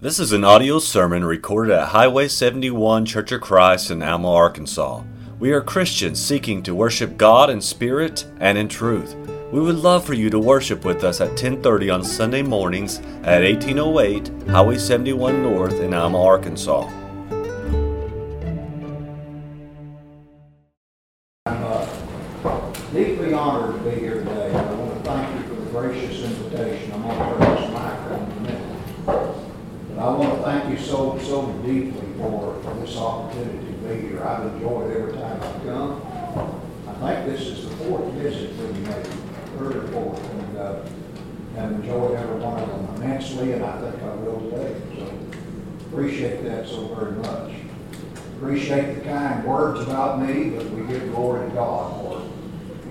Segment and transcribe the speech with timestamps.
[0.00, 5.02] This is an audio sermon recorded at Highway 71 Church of Christ in Alma, Arkansas.
[5.40, 9.16] We are Christians seeking to worship God in spirit and in truth.
[9.50, 13.42] We would love for you to worship with us at 10:30 on Sunday mornings at
[13.42, 16.88] 1808 Highway 71 North in Alma, Arkansas.
[43.18, 44.80] Them and I think I will today.
[44.96, 45.12] So
[45.90, 47.52] appreciate that so very much.
[48.36, 52.22] Appreciate the kind words about me, but we give glory to God for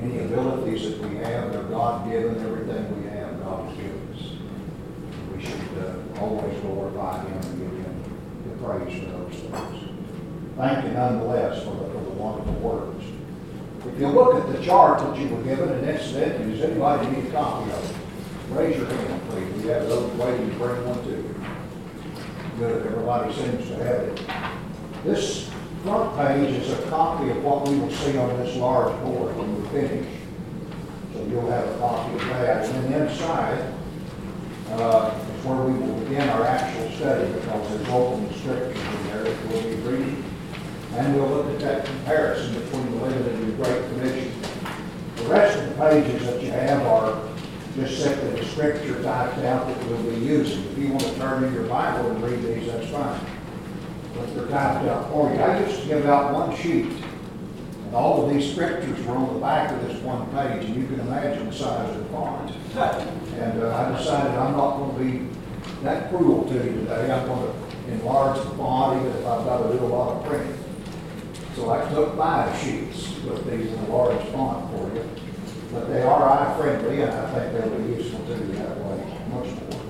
[0.02, 1.54] any abilities that we have.
[1.54, 4.32] They're God-given, everything we have, God has given us.
[5.34, 8.04] We should uh, always glorify Him and give Him
[8.46, 9.90] the praise for those things.
[10.58, 13.06] Thank you nonetheless for the, for the wonderful words.
[13.86, 17.28] If you look at the chart that you were given, and incidentally, does anybody need
[17.28, 18.07] a copy of it?
[18.52, 19.62] Raise your hand, please.
[19.62, 21.36] We have those waiting to bring one to you.
[22.58, 24.22] Good, everybody seems to have it.
[25.04, 25.50] This
[25.84, 29.62] front page is a copy of what we will see on this large board when
[29.62, 30.08] we finish.
[31.14, 32.66] So you'll have a copy of that.
[32.66, 33.74] And then inside
[34.72, 39.24] uh, is where we will begin our actual study because there's open scriptures in there
[39.24, 40.24] that we'll be reading.
[40.94, 44.32] And we'll look at that comparison between the limited and the Great Commission.
[45.18, 47.37] The rest of the pages that you have are
[47.78, 50.64] just simply the scripture typed out that we'll be using.
[50.66, 53.20] If you want to turn in your Bible and read these, that's fine
[54.18, 55.40] but they're typed out for you.
[55.40, 56.86] I to give out one sheet,
[57.86, 60.88] and all of these scriptures were on the back of this one page, and you
[60.88, 62.52] can imagine the size of the font.
[63.40, 67.12] And uh, I decided I'm not going to be that cruel to you today.
[67.12, 70.26] I'm going to enlarge the font, even if I've got to do a lot of
[70.26, 70.58] printing.
[71.56, 75.27] So I took five sheets with these in large font for you.
[75.72, 78.98] But they are eye-friendly, and I think they'll be useful to you that way,
[79.30, 79.82] much more.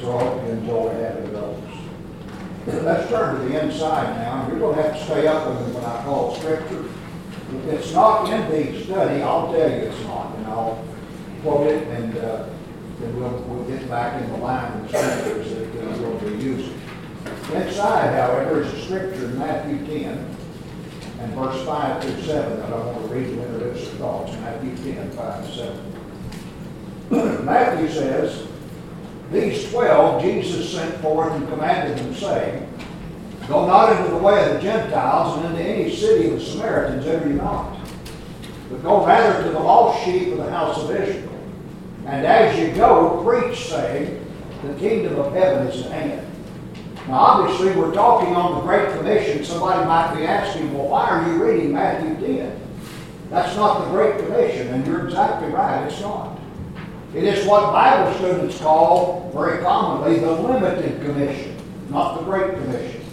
[0.00, 1.62] So I hope you enjoy having those.
[2.66, 4.48] Let's turn to the inside now.
[4.48, 6.84] You're going to have to stay up with me when I call scripture.
[6.84, 10.84] If it's not in the study, I'll tell you it's not, and I'll
[11.42, 12.46] quote it, and uh,
[13.00, 16.80] then we'll, we'll get back in the line of scriptures that uh, we'll be using.
[17.54, 20.36] Inside, however, is a scripture in Matthew 10
[21.20, 24.32] and verse 5 through 7 that I want to read to introduce the thoughts.
[24.32, 25.54] Matthew 10, 5 and
[27.10, 27.44] 7.
[27.44, 28.46] Matthew says,
[29.30, 32.66] these twelve Jesus sent forth and commanded them, saying,
[33.46, 37.06] Go not into the way of the Gentiles, and into any city of the Samaritans
[37.06, 37.78] enter you not,
[38.68, 41.28] but go rather to the lost sheep of the house of Israel.
[42.06, 44.26] And as you go, preach, saying,
[44.64, 46.26] The kingdom of heaven is at hand.
[47.10, 49.44] Now, obviously, we're talking on the Great Commission.
[49.44, 52.56] Somebody might be asking, Well, why are you reading Matthew 10?
[53.30, 56.38] That's not the Great Commission, and you're exactly right, it's not.
[57.12, 61.56] It is what Bible students call very commonly the limited commission,
[61.88, 63.04] not the Great Commission.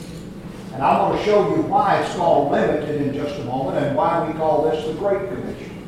[0.73, 3.95] And I'm going to show you why it's called limited in just a moment and
[3.95, 5.87] why we call this the Great Commission.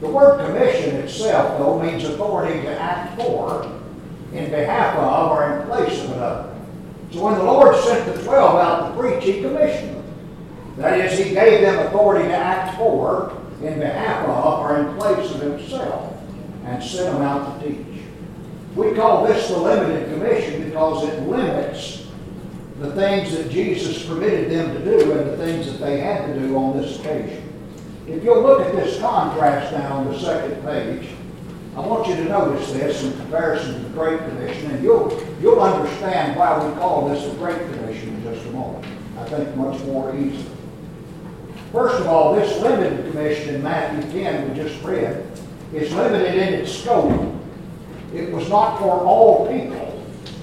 [0.00, 3.70] The word commission itself, though, means authority to act for,
[4.32, 6.53] in behalf of, or in place of another.
[7.14, 10.04] So when the Lord sent the twelve out to preach, He commissioned them.
[10.78, 15.30] That is, He gave them authority to act for, in behalf of, or in place
[15.30, 16.20] of Himself
[16.64, 17.86] and sent them out to teach.
[18.74, 22.08] We call this the limited commission because it limits
[22.80, 26.40] the things that Jesus permitted them to do and the things that they had to
[26.40, 27.48] do on this occasion.
[28.08, 31.10] If you'll look at this contrast now on the second page,
[31.76, 35.60] I want you to notice this in comparison to the Great Commission, and you'll, you'll
[35.60, 38.86] understand why we call this the Great Commission in just a moment.
[39.18, 40.46] I think much more easily.
[41.72, 45.26] First of all, this limited commission in Matthew 10 we just read
[45.72, 47.34] is limited in its scope.
[48.14, 50.00] It was not for all people,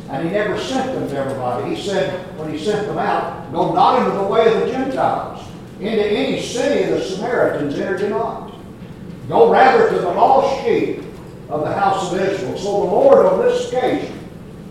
[0.09, 1.73] and he never sent them to everybody.
[1.73, 5.47] He said, when he sent them out, go not into the way of the Gentiles,
[5.79, 8.53] into any city of the Samaritans enter not.
[9.29, 11.06] Go rather to the lost sheep
[11.52, 12.58] of the house of Israel.
[12.58, 14.18] So the Lord on this occasion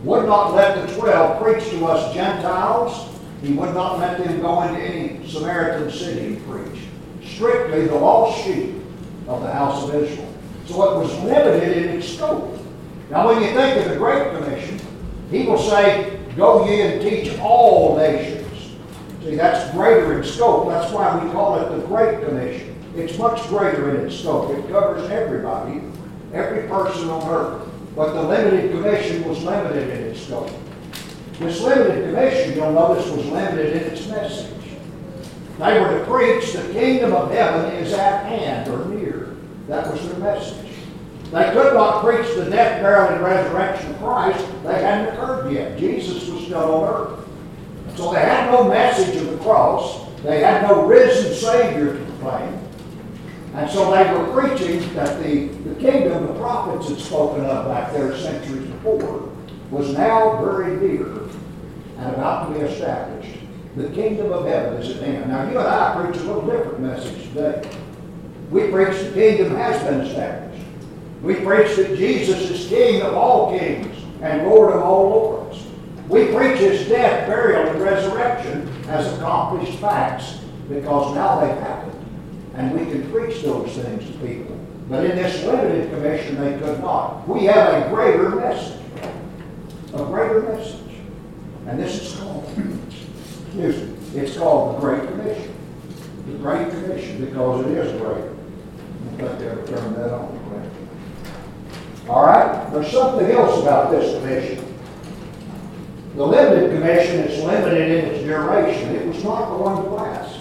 [0.03, 3.09] would not let the twelve preach to us Gentiles.
[3.43, 6.83] He would not let them go into any Samaritan city and preach.
[7.23, 8.75] Strictly the lost sheep
[9.29, 10.35] of the house of Israel.
[10.67, 12.57] So it was limited in its scope.
[13.11, 14.81] Now, when you think of the Great Commission,
[15.31, 18.77] he will say, Go ye and teach all nations.
[19.25, 20.69] See, that's greater in scope.
[20.69, 22.75] That's why we call it the Great Commission.
[22.95, 24.51] It's much greater in its scope.
[24.51, 25.83] It covers everybody,
[26.33, 27.69] every person on earth.
[27.97, 30.51] But the limited commission was limited in its scope.
[31.39, 34.55] This limited commission, you'll notice, was limited in its message.
[35.59, 39.37] They were to preach the kingdom of heaven is at hand or near.
[39.69, 40.71] That was their message.
[41.33, 44.47] They could not preach the death, burial, and resurrection of Christ.
[44.65, 45.79] They hadn't occurred yet.
[45.79, 47.29] Jesus was still on earth.
[47.97, 50.09] So they had no message of the cross.
[50.23, 52.60] They had no risen Savior to proclaim.
[53.55, 57.93] And so they were preaching that the, the kingdom the prophets had spoken of back
[57.93, 59.29] there centuries before
[59.71, 61.07] was now very near
[61.99, 63.39] and about to be established.
[63.77, 65.31] The kingdom of heaven is at hand.
[65.31, 67.71] Now, you and I preach a little different message today.
[68.51, 70.67] We preach the kingdom has been established.
[71.23, 75.63] We preach that Jesus is King of all kings and Lord of all lords.
[76.09, 81.90] We preach his death, burial, and resurrection as accomplished facts because now they've happened.
[82.61, 84.55] And we can preach those things to people.
[84.91, 87.27] But in this limited commission, they could not.
[87.27, 88.79] We have a greater message.
[89.95, 90.77] A greater message.
[91.67, 95.55] And this is called, excuse me, it's called the Great Commission.
[96.27, 98.25] The Great Commission because it is great.
[99.17, 100.41] Think they turn that on.
[102.11, 102.71] All right?
[102.73, 104.79] There's something else about this commission.
[106.15, 108.95] The limited commission is limited in its duration.
[108.97, 110.41] It was not going to last.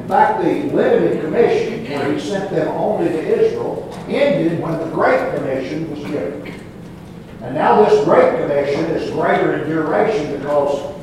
[0.00, 4.86] In fact, the limited commission, where he sent them only to Israel, ended when the
[4.86, 6.60] Great Commission was given.
[7.42, 10.94] And now this Great Commission is greater in duration because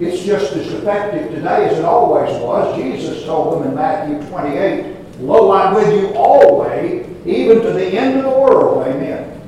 [0.00, 2.76] it's just as effective today as it always was.
[2.76, 8.18] Jesus told them in Matthew 28, Lo, I'm with you always, even to the end
[8.18, 8.86] of the world.
[8.86, 9.40] Amen.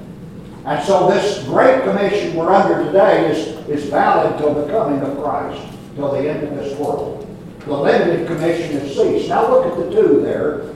[0.65, 5.17] And so this great commission we're under today is, is valid till the coming of
[5.23, 5.63] Christ,
[5.95, 7.26] till the end of this world.
[7.67, 9.29] The limited commission has ceased.
[9.29, 10.71] Now look at the two there,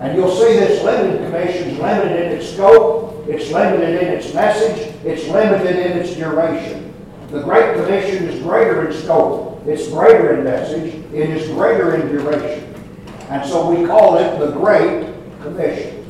[0.00, 4.34] and you'll see this limited commission is limited in its scope, it's limited in its
[4.34, 6.92] message, it's limited in its duration.
[7.28, 12.08] The Great Commission is greater in scope, it's greater in message, it is greater in
[12.08, 12.74] duration.
[13.28, 16.04] And so we call it the Great Commission.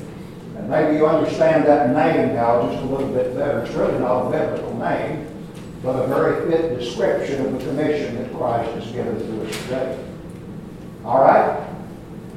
[0.57, 3.61] And maybe you understand that name now just a little bit better.
[3.61, 5.27] It's really not a biblical name,
[5.83, 10.09] but a very fit description of the commission that Christ has given to us today.
[11.05, 11.69] All right?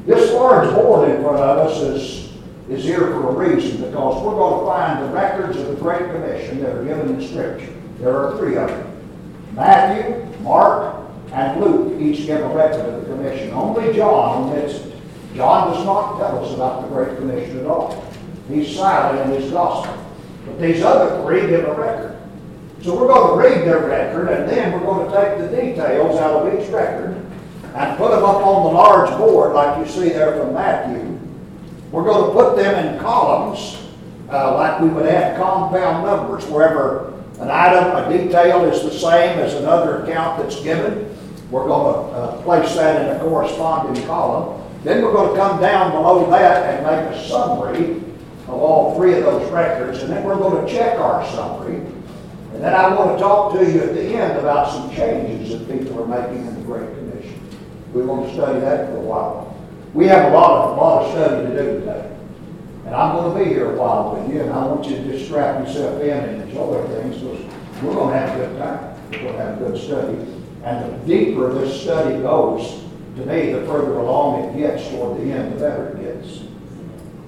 [0.06, 2.32] This large board in front of us is,
[2.70, 6.12] is here for a reason because we're going to find the records of the Great
[6.12, 7.74] Commission that are given in Scripture.
[8.00, 8.92] There are three of them.
[9.54, 13.52] Matthew, Mark, and Luke each give a record of the commission.
[13.52, 14.96] Only John omits it.
[15.36, 18.04] John does not tell us about the Great Commission at all.
[18.48, 19.94] He's silent in his gospel.
[20.46, 22.16] But these other three give a record.
[22.82, 26.20] So we're going to read their record, and then we're going to take the details
[26.20, 27.15] out of each record
[27.76, 31.20] and put them up on the large board like you see there from Matthew.
[31.92, 33.82] We're going to put them in columns
[34.30, 39.38] uh, like we would add compound numbers wherever an item, a detail is the same
[39.40, 41.14] as another account that's given.
[41.52, 44.64] We're going to uh, place that in a corresponding column.
[44.86, 47.98] Then we're going to come down below that and make a summary
[48.48, 51.76] of all three of those records, and then we're going to check our summary.
[52.54, 55.70] And then I want to talk to you at the end about some changes that
[55.70, 57.05] people are making in the Great.
[57.96, 59.56] We want to study that for a while.
[59.94, 62.12] We have a lot of, a lot of study to do today.
[62.86, 65.04] And I'm going to be here a while with you, and I want you to
[65.14, 67.40] just strap yourself in and enjoy things because
[67.82, 69.12] we're going to have a good time.
[69.12, 70.18] We're going to have a good study.
[70.66, 72.84] And the deeper this study goes,
[73.16, 76.40] to me, the further along it gets toward the end, the better it gets.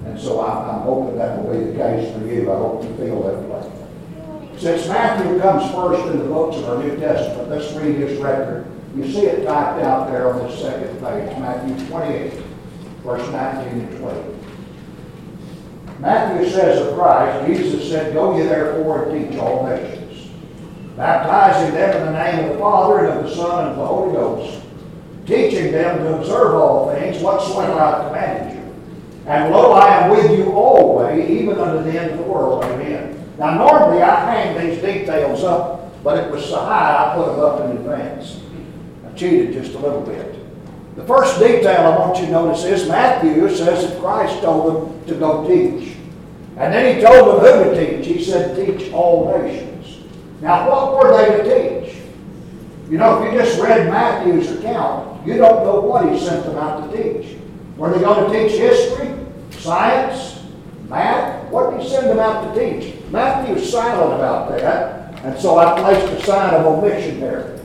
[0.04, 2.52] And so I'm, I'm hoping that will be the case for you.
[2.52, 4.58] I hope you feel that way.
[4.58, 8.66] Since Matthew comes first in the books of our New Testament, let's read his record.
[8.96, 12.32] You see it typed out there on this second page, Matthew 28,
[13.02, 14.38] verse 19 and 20.
[16.00, 20.30] Matthew says of Christ, Jesus said, Go ye therefore and teach all nations,
[20.96, 23.86] baptizing them in the name of the Father and of the Son and of the
[23.86, 24.62] Holy Ghost,
[25.26, 28.74] teaching them to observe all things whatsoever I commanded you.
[29.26, 32.64] And lo, I am with you always, even unto the end of the world.
[32.64, 33.14] Amen.
[33.38, 37.40] Now, normally I hang these details up, but it was so high I put them
[37.40, 38.40] up in advance.
[39.18, 40.36] Cheated just a little bit.
[40.94, 45.06] The first detail I want you to notice is Matthew says that Christ told them
[45.06, 45.96] to go teach.
[46.56, 48.06] And then he told them who to teach.
[48.06, 49.98] He said, teach all nations.
[50.40, 51.96] Now, what were they to teach?
[52.88, 56.56] You know, if you just read Matthew's account, you don't know what he sent them
[56.56, 57.36] out to teach.
[57.76, 59.14] Were they going to teach history,
[59.50, 60.44] science,
[60.88, 61.50] math?
[61.50, 62.94] What did he send them out to teach?
[63.10, 67.57] Matthew's silent about that, and so I placed a sign of omission there.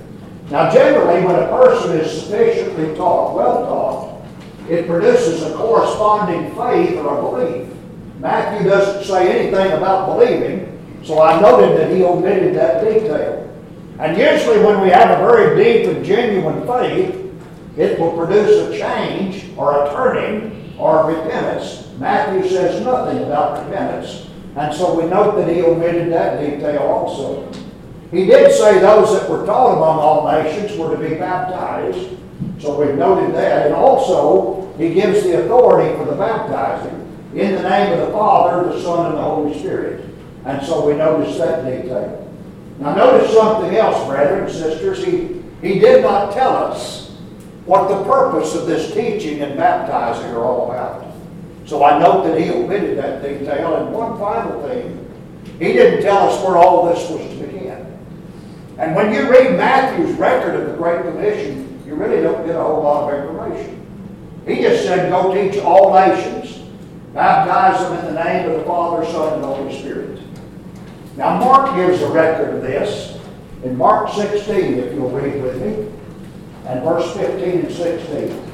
[0.50, 6.98] Now, generally, when a person is sufficiently taught, well taught, it produces a corresponding faith
[6.98, 7.70] or a belief.
[8.20, 13.50] Matthew doesn't say anything about believing, so I noted that he omitted that detail.
[14.00, 17.20] And usually when we have a very deep and genuine faith,
[17.78, 21.90] it will produce a change or a turning or a repentance.
[22.00, 24.28] Matthew says nothing about repentance.
[24.56, 27.52] And so we note that he omitted that detail also.
[28.14, 32.10] He did say those that were taught among all nations were to be baptized.
[32.60, 33.66] So we've noted that.
[33.66, 37.00] And also, he gives the authority for the baptizing
[37.34, 40.06] in the name of the Father, the Son, and the Holy Spirit.
[40.46, 42.32] And so we notice that detail.
[42.78, 45.04] Now notice something else, brethren and sisters.
[45.04, 47.16] He, he did not tell us
[47.66, 51.08] what the purpose of this teaching and baptizing are all about.
[51.66, 53.78] So I note that he omitted that detail.
[53.78, 55.00] And one final thing,
[55.58, 57.63] he didn't tell us where all this was to begin.
[58.78, 62.62] And when you read Matthew's record of the Great Commission, you really don't get a
[62.62, 63.80] whole lot of information.
[64.48, 66.60] He just said, go teach all nations,
[67.14, 70.20] baptize them in the name of the Father, Son, and Holy Spirit.
[71.16, 73.20] Now Mark gives a record of this
[73.64, 75.92] in Mark 16, if you'll read with me,
[76.66, 78.52] and verse 15 and 16.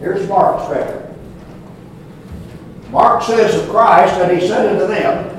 [0.00, 1.14] Here's Mark's record.
[2.90, 5.37] Mark says of Christ, and he said unto them,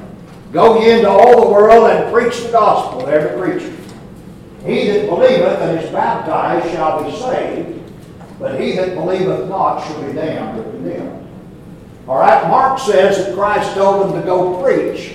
[0.51, 3.75] Go ye into all the world and preach the gospel to every creature.
[4.65, 7.82] He that believeth and is baptized shall be saved,
[8.39, 11.27] but he that believeth not shall be damned or condemned.
[12.08, 15.13] All right, Mark says that Christ told them to go preach,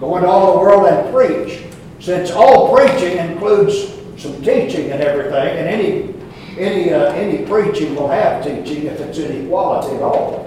[0.00, 1.62] go into all the world and preach.
[2.00, 6.14] Since all preaching includes some teaching and everything, and any
[6.58, 10.46] any uh, any preaching will have teaching if it's inequality at all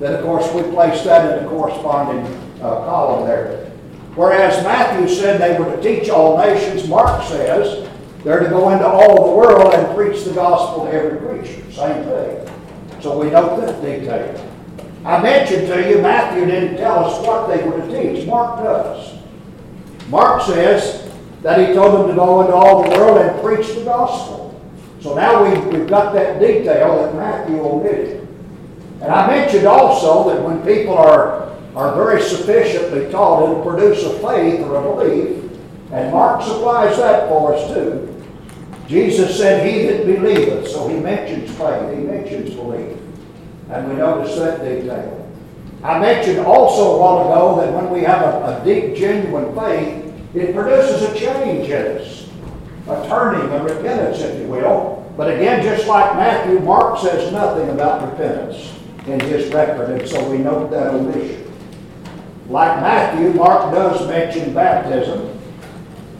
[0.00, 3.70] then of course we place that in the corresponding uh, column there.
[4.14, 7.88] Whereas Matthew said they were to teach all nations, Mark says
[8.24, 11.72] they're to go into all the world and preach the gospel to every creature.
[11.72, 12.48] Same thing.
[13.00, 14.48] So we note that detail.
[15.04, 18.26] I mentioned to you, Matthew didn't tell us what they were to teach.
[18.26, 19.18] Mark does.
[20.08, 21.10] Mark says
[21.42, 24.60] that he told them to go into all the world and preach the gospel.
[25.00, 28.28] So now we've, we've got that detail that Matthew omitted.
[29.00, 34.10] And I mentioned also that when people are, are very sufficiently taught, it'll produce a
[34.18, 35.50] faith or a belief.
[35.92, 38.08] And Mark supplies that for us too.
[38.86, 40.68] Jesus said, He that believeth.
[40.68, 42.98] So he mentions faith, he mentions belief.
[43.70, 45.18] And we notice that detail.
[45.82, 50.14] I mentioned also a while ago that when we have a, a deep, genuine faith,
[50.34, 52.28] it produces a change in us,
[52.88, 55.12] a turning, a repentance, if you will.
[55.16, 58.72] But again, just like Matthew, Mark says nothing about repentance
[59.06, 61.51] in his record, and so we note that omission.
[62.48, 65.38] Like Matthew, Mark does mention baptism.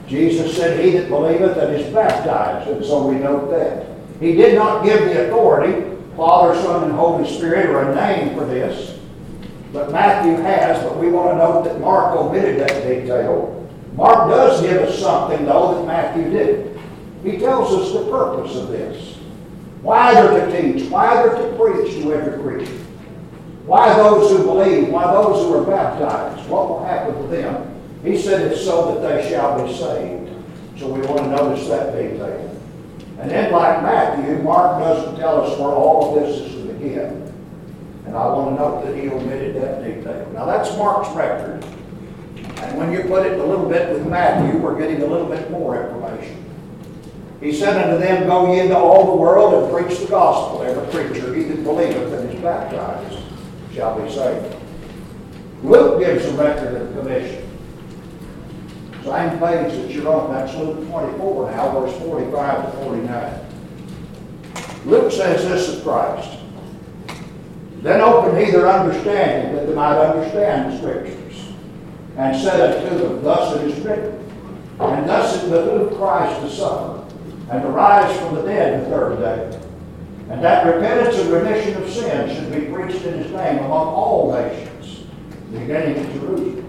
[0.06, 3.86] Jesus said, He that believeth and is baptized, and so we note that.
[4.20, 8.44] He did not give the authority, Father, Son, and Holy Spirit, or a name for
[8.44, 8.98] this,
[9.72, 13.58] but Matthew has, but we want to note that Mark omitted that detail.
[13.94, 16.78] Mark does give us something, though, that Matthew didn't.
[17.24, 19.16] He tells us the purpose of this.
[19.80, 22.78] Why they're to teach, why they're to preach to every creature.
[23.66, 27.68] Why those who believe, why those who are baptized, what will happen to them?
[28.04, 30.30] He said it's so that they shall be saved.
[30.78, 32.48] So we want to notice that detail.
[33.20, 37.32] And then, like Matthew, Mark doesn't tell us where all of this is to begin.
[38.04, 40.28] And I want to note that he omitted that detail.
[40.34, 41.64] Now, that's Mark's record.
[42.62, 45.50] And when you put it a little bit with Matthew, we're getting a little bit
[45.52, 46.44] more information.
[47.40, 50.62] He said unto them, Go ye into all the world and preach the gospel.
[50.62, 53.21] Every preacher, he that believeth and is baptized,
[53.74, 54.56] shall be saved.
[55.62, 57.48] Luke gives a record of the commission.
[59.04, 63.40] Same page that you're on, that's Luke 24 now, verse 45 to 49.
[64.86, 66.38] Luke says this of Christ.
[67.82, 71.48] Then opened he their understanding, that they might understand the Scriptures,
[72.16, 74.18] and said unto them, Thus it is written,
[74.78, 77.02] and thus it behooved Christ to suffer
[77.50, 79.60] and to rise from the dead the third day.
[80.30, 84.32] And that repentance and remission of sins should be preached in his name among all
[84.32, 85.04] nations,
[85.50, 86.62] beginning at Jerusalem.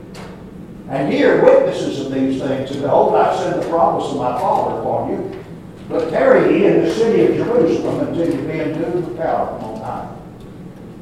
[0.90, 4.38] And ye are witnesses of these things, and behold, I send the promise of my
[4.40, 5.44] Father upon you.
[5.90, 9.70] But tarry ye in the city of Jerusalem until you be endued with power from
[9.70, 10.16] on high.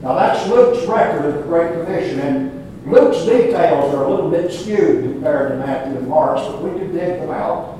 [0.01, 4.51] Now that's Luke's record of the Great Commission, and Luke's details are a little bit
[4.51, 7.77] skewed compared to Matthew and Mark's, but we can dig them out.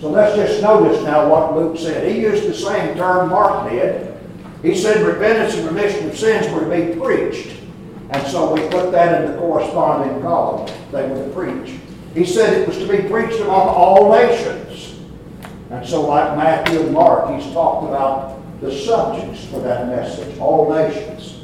[0.00, 2.10] So let's just notice now what Luke said.
[2.10, 4.16] He used the same term Mark did.
[4.62, 7.56] He said repentance and remission of sins were to be preached.
[8.10, 10.72] And so we put that in the corresponding column.
[10.92, 11.80] They were to preach.
[12.14, 14.98] He said it was to be preached among all nations.
[15.70, 20.72] And so like Matthew and Mark, he's talked about the subjects for that message, all
[20.72, 21.40] nations.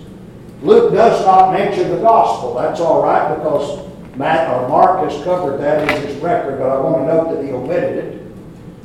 [0.62, 2.54] Luke does not mention the gospel.
[2.54, 6.80] That's all right because Matt, or Mark has covered that in his record, but I
[6.80, 8.23] want to note that he omitted it.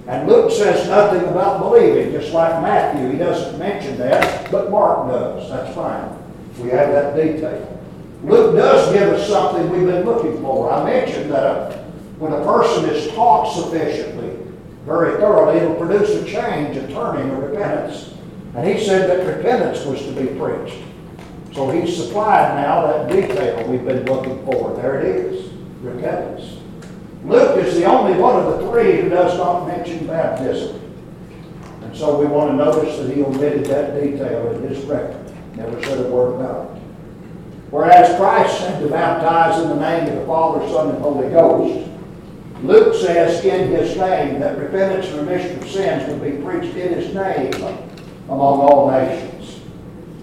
[0.10, 3.12] And Luke says nothing about believing, just like Matthew.
[3.12, 5.48] He doesn't mention that, but Mark does.
[5.52, 6.10] That's fine.
[6.58, 7.80] We have that detail.
[8.24, 10.74] Luke does give us something we've been looking for.
[10.74, 11.84] I mentioned that
[12.18, 14.36] when a person is taught sufficiently,
[14.84, 18.16] very thoroughly, it'll produce a change, a turning, a repentance.
[18.56, 20.82] And he said that repentance was to be preached.
[21.54, 24.76] So he's supplied now that detail we've been looking for.
[24.76, 25.52] There it is,
[25.82, 26.59] repentance.
[27.24, 30.80] Luke is the only one of the three who does not mention baptism.
[31.82, 35.34] And so we want to notice that he omitted that detail in his record.
[35.56, 36.82] Never said a word about it.
[37.72, 41.90] Whereas Christ said to baptize in the name of the Father, Son, and Holy Ghost,
[42.64, 46.94] Luke says in his name that repentance and remission of sins would be preached in
[46.94, 47.54] his name
[48.28, 49.62] among all nations.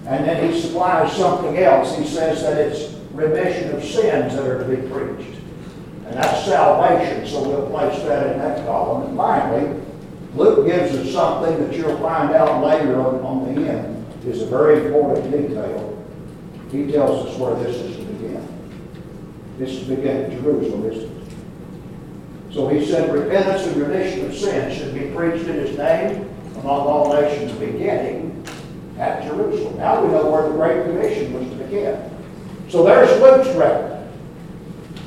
[0.07, 1.97] And then he supplies something else.
[1.97, 5.36] He says that it's remission of sins that are to be preached.
[6.07, 9.09] And that's salvation, so we'll place that in that column.
[9.09, 9.83] And finally,
[10.35, 13.97] Luke gives us something that you'll find out later on, on the end
[14.27, 16.05] is a very important detail.
[16.71, 18.49] He tells us where this is to begin.
[19.59, 21.33] This is to begin in Jerusalem, isn't it?
[22.53, 26.87] So he said, repentance and remission of sin should be preached in his name among
[26.87, 28.45] all nations, beginning
[28.99, 29.77] at Jerusalem.
[29.77, 32.11] Now we know where the Great Commission was to begin.
[32.69, 33.96] So there's Luke's record.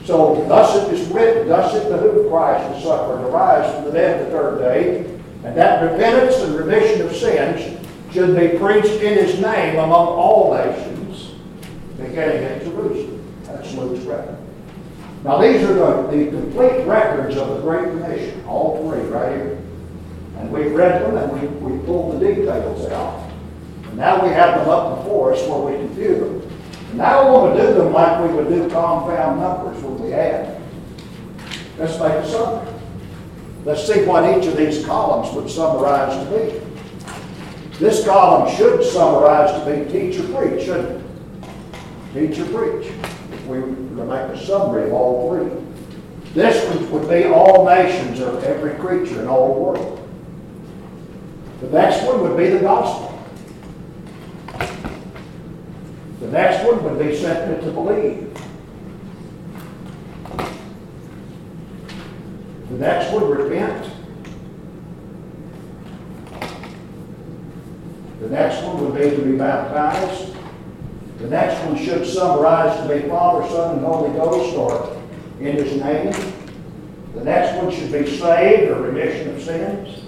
[0.09, 3.91] So thus it is written, thus it behooved Christ to suffer and arise from the
[3.91, 5.05] dead the third day,
[5.43, 7.79] and that repentance and remission of sins
[8.11, 11.35] should be preached in his name among all nations,
[11.95, 13.23] beginning at Jerusalem.
[13.43, 14.35] That's Luke's record.
[15.23, 19.61] Now these are the, the complete records of the Great Commission, all three right here.
[20.39, 23.29] And we've read them and we, we pulled the details out.
[23.83, 26.48] And now we have them up before us where we can view them.
[26.93, 30.59] Now we want to do them like we would do compound numbers when we add.
[31.77, 32.73] Let's make a summary.
[33.63, 36.69] Let's see what each of these columns would summarize to be.
[37.77, 41.49] This column should summarize to be teach or preach, shouldn't it?
[42.13, 42.87] Teach or preach.
[43.31, 45.49] If we were to make a summary of all three.
[46.33, 50.09] This would, would be all nations or every creature in all the world.
[51.61, 53.08] The next one would be the gospel.
[56.29, 58.31] The next one would be simply to believe.
[62.69, 63.91] The next one, repent.
[68.19, 70.35] The next one would be to be baptized.
[71.17, 75.01] The next one should summarize to be Father, Son, and Holy Ghost, or
[75.39, 76.13] in His name.
[77.15, 80.03] The next one should be saved, or remission of sins.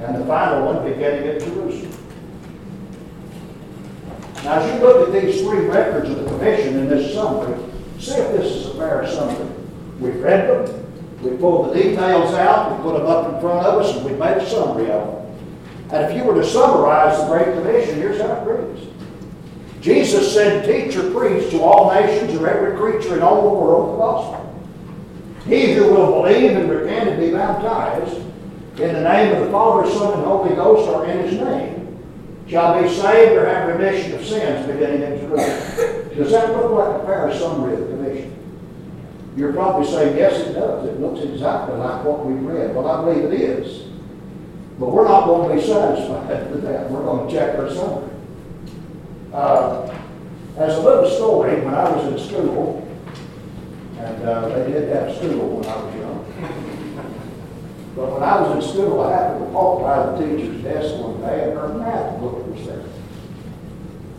[0.00, 2.07] And the final one, beginning at Jerusalem.
[4.48, 7.54] Now, as you look at these three records of the commission in this summary,
[7.98, 9.46] see if this is a fair summary.
[10.00, 13.82] We've read them, we pulled the details out, we put them up in front of
[13.82, 15.90] us, and we made a summary of them.
[15.92, 18.86] And if you were to summarize the Great Commission, here's how it reads.
[19.82, 23.92] Jesus said, Teach or preach to all nations or every creature in all the world
[23.92, 24.64] the gospel.
[25.44, 28.16] He who will believe and repent and be baptized
[28.80, 31.77] in the name of the Father, Son, and Holy Ghost, or in his name,
[32.48, 36.16] shall be saved or have remission of sins beginning in Jerusalem.
[36.16, 38.34] Does that look like a fair summary of the commission?
[39.36, 40.88] You're probably saying, yes, it does.
[40.88, 42.74] It looks exactly like what we read.
[42.74, 43.84] Well, I believe it is.
[44.78, 46.90] But we're not going to be satisfied with that.
[46.90, 48.10] We're going to check our summary.
[49.32, 49.94] Uh,
[50.56, 52.88] as a little story, when I was in school,
[53.98, 56.77] and uh, they did have school when I was young,
[57.98, 61.20] but when I was in school, I happened to walk by the teacher's desk one
[61.20, 62.84] day, and her math book was there.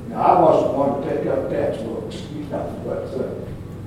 [0.09, 3.39] Now, I wasn't one to pick up textbooks, you know, but uh,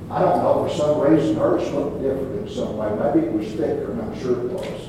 [0.08, 2.88] I don't know, for some reason, hers looked different in some way.
[2.88, 4.88] Maybe it was thicker, and I'm sure it was.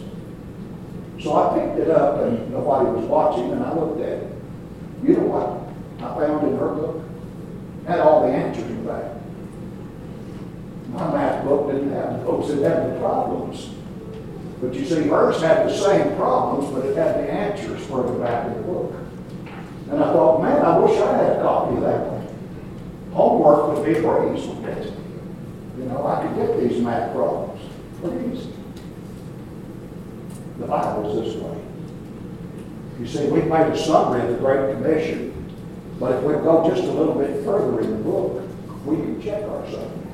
[1.19, 4.31] So I picked it up and nobody was watching and I looked at it.
[5.03, 7.03] You know what I found in her book?
[7.87, 9.15] Had all the answers in back.
[10.89, 13.69] My math book didn't have those, it had the problems.
[14.63, 18.47] But you see, hers had the same problems, but it had the answers further back
[18.47, 18.95] in the book.
[19.91, 23.13] And I thought, man, I wish I had a copy of that one.
[23.13, 24.93] Homework would be wouldn't it?
[25.78, 27.62] You know, I could get these math problems
[27.99, 28.54] pretty easy.
[30.60, 31.62] The Bible's this way.
[33.02, 35.54] You see, we've made a summary of the Great Commission,
[35.99, 38.41] but if we go just a little bit further in the book,
[38.86, 40.08] we can check our summary.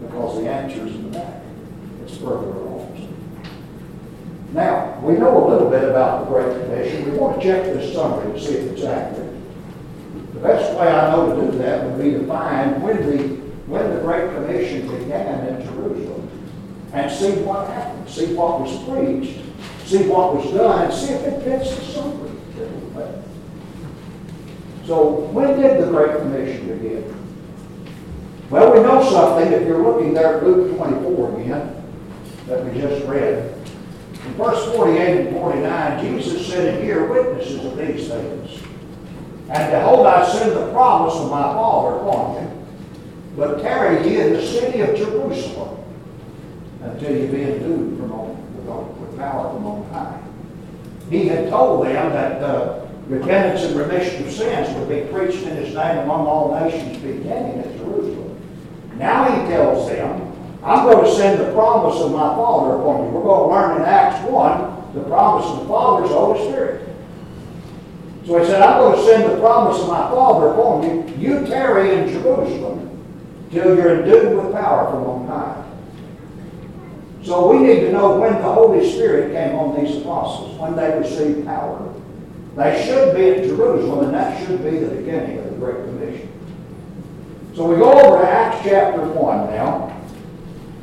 [0.00, 1.42] Because the answer's in the back.
[2.02, 2.89] It's further along.
[4.52, 7.12] Now, we know a little bit about the Great Commission.
[7.12, 9.32] We want to check this summary to see if it's accurate.
[10.34, 13.18] The best way I know to do that would be to find when the,
[13.66, 16.28] when the Great Commission began in Jerusalem
[16.92, 19.38] and see what happened, see what was preached,
[19.86, 22.30] see what was done, and see if it fits the summary.
[24.86, 27.14] So when did the Great Commission begin?
[28.50, 31.84] Well, we know something if you're looking there at Luke 24 again,
[32.48, 33.59] that we just read.
[34.26, 38.62] In verse 48 and 49, Jesus said, And here witnesses of these things.
[39.48, 42.66] And behold, I send the promise of my Father upon you,
[43.36, 45.82] but tarry ye in the city of Jerusalem
[46.82, 50.20] until you be endued from on, with power from on high.
[51.10, 55.56] He had told them that uh, repentance and remission of sins would be preached in
[55.56, 58.40] his name among all nations beginning at Jerusalem.
[58.96, 60.29] Now he tells them,
[60.62, 63.10] I'm going to send the promise of my Father upon you.
[63.10, 66.48] We're going to learn in Acts 1 the promise of the Father is the Holy
[66.50, 66.88] Spirit.
[68.26, 71.14] So he said, I'm going to send the promise of my Father upon you.
[71.16, 72.88] You tarry in Jerusalem
[73.50, 75.64] till you're endued with power from on high.
[77.22, 80.98] So we need to know when the Holy Spirit came on these apostles, when they
[80.98, 81.94] received power.
[82.56, 86.28] They should be at Jerusalem, and that should be the beginning of the Great Commission.
[87.54, 89.89] So we go over to Acts chapter 1 now.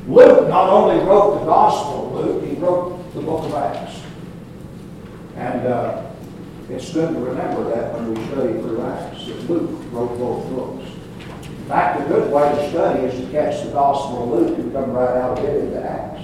[0.07, 4.01] Luke not only wrote the Gospel of Luke, he wrote the book of Acts.
[5.35, 6.09] And uh,
[6.69, 10.91] it's good to remember that when we study through Acts, that Luke wrote both books.
[11.45, 14.71] In fact, a good way to study is to catch the Gospel of Luke and
[14.71, 16.23] come right out of it into Acts.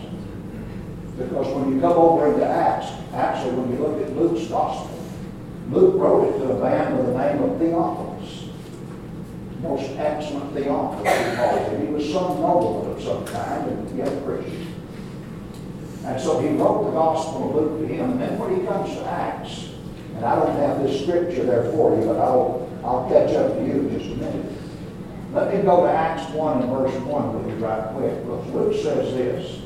[1.18, 4.98] Because when you come over into Acts, actually when you look at Luke's Gospel,
[5.70, 8.13] Luke wrote it to a man with the name of Theophilus.
[9.64, 11.86] Most excellent Theophilus, he.
[11.86, 14.76] He was some nobleman of some kind and yet a Christian.
[16.06, 18.12] And so he wrote the Gospel of Luke to him.
[18.12, 19.70] And then when he comes to Acts,
[20.16, 23.66] and I don't have this scripture there for you, but I'll, I'll catch up to
[23.66, 24.52] you in just a minute.
[25.32, 28.22] Let me go to Acts 1 and verse 1 with you right quick.
[28.22, 29.62] Because Luke says this.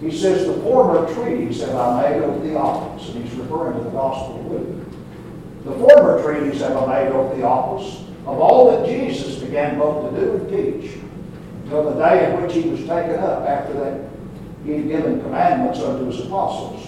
[0.00, 3.90] He says, The former treatise have I made of Theophilus, and he's referring to the
[3.90, 4.86] Gospel of Luke.
[5.64, 10.20] The former treatise have I made, O Theophilus, of all that Jesus began both to
[10.20, 10.98] do and teach,
[11.64, 14.08] until the day in which he was taken up, after that
[14.64, 16.84] he had given commandments unto his apostles,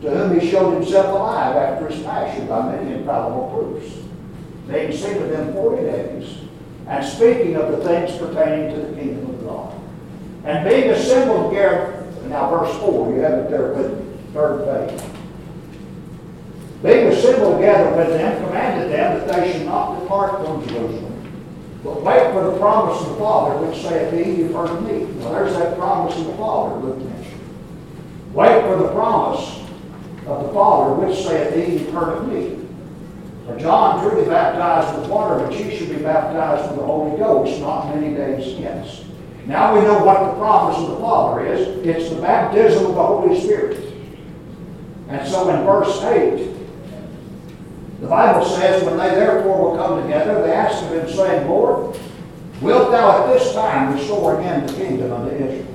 [0.00, 3.94] to whom he showed himself alive after his passion by many infallible proofs,
[4.66, 6.38] being seen with them forty days,
[6.86, 9.74] and speaking of the things pertaining to the kingdom of God.
[10.44, 15.17] And being assembled together, now verse 4, you have it there with third page.
[16.82, 21.32] Being assembled together with them, commanded them that they should not depart from Jerusalem,
[21.82, 25.04] but wait for the promise of the Father, which saith he, You've heard me.
[25.04, 27.40] Well, there's that promise of the Father, Luke mentioned.
[28.32, 29.58] Wait for the promise
[30.26, 32.64] of the Father, which saith he, You've heard of me.
[33.46, 37.60] For John truly baptized with water, but ye should be baptized with the Holy Ghost
[37.60, 39.04] not many days hence.
[39.46, 41.66] Now we know what the promise of the Father is.
[41.84, 43.94] It's the baptism of the Holy Spirit.
[45.08, 46.57] And so in verse 8,
[48.00, 51.98] the Bible says, when they therefore will come together, they ask of him, saying, Lord,
[52.60, 55.66] wilt thou at this time restore again the kingdom unto Israel?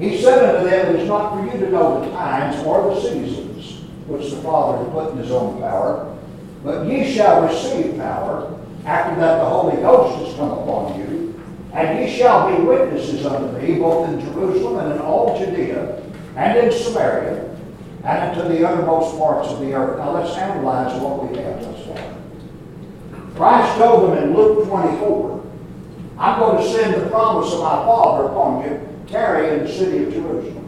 [0.00, 3.00] He said unto them, It is not for you to know the times or the
[3.00, 6.16] seasons which the Father hath put in his own power,
[6.64, 11.40] but ye shall receive power after that the Holy Ghost is come upon you,
[11.72, 16.02] and ye shall be witnesses unto me both in Jerusalem and in all Judea
[16.36, 17.47] and in Samaria
[18.04, 19.98] and into the uttermost parts of the earth.
[19.98, 22.14] Now let's analyze what we have thus far.
[23.34, 25.44] Christ told them in Luke 24,
[26.18, 30.04] I'm going to send the promise of my Father upon you, tarry in the city
[30.04, 30.64] of Jerusalem.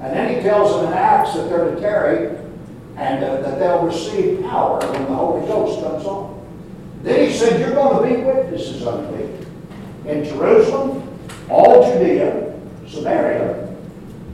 [0.00, 2.36] And then he tells them in Acts that they're to tarry
[2.96, 6.34] and uh, that they'll receive power when the Holy Ghost comes on.
[7.02, 9.46] Then he said, You're going to be witnesses unto me
[10.06, 11.06] in Jerusalem,
[11.48, 12.54] all Judea,
[12.88, 13.76] Samaria,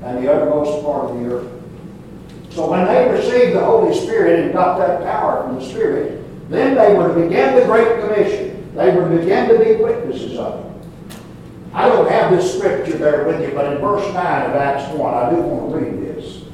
[0.02, 1.53] and the uttermost part of the earth.
[2.54, 6.76] So when they received the Holy Spirit and got that power from the Spirit, then
[6.76, 8.72] they to begin the Great Commission.
[8.76, 11.18] They to begin to be witnesses of it.
[11.72, 15.14] I don't have this scripture there with you, but in verse 9 of Acts 1,
[15.14, 16.44] I do want to read this.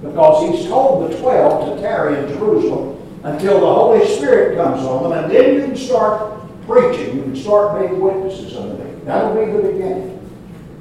[0.00, 5.02] Because he's told the 12 to tarry in Jerusalem until the Holy Spirit comes on
[5.02, 7.16] them, and then you can start preaching.
[7.16, 9.00] You can start being witnesses unto me.
[9.04, 10.30] That'll be the beginning,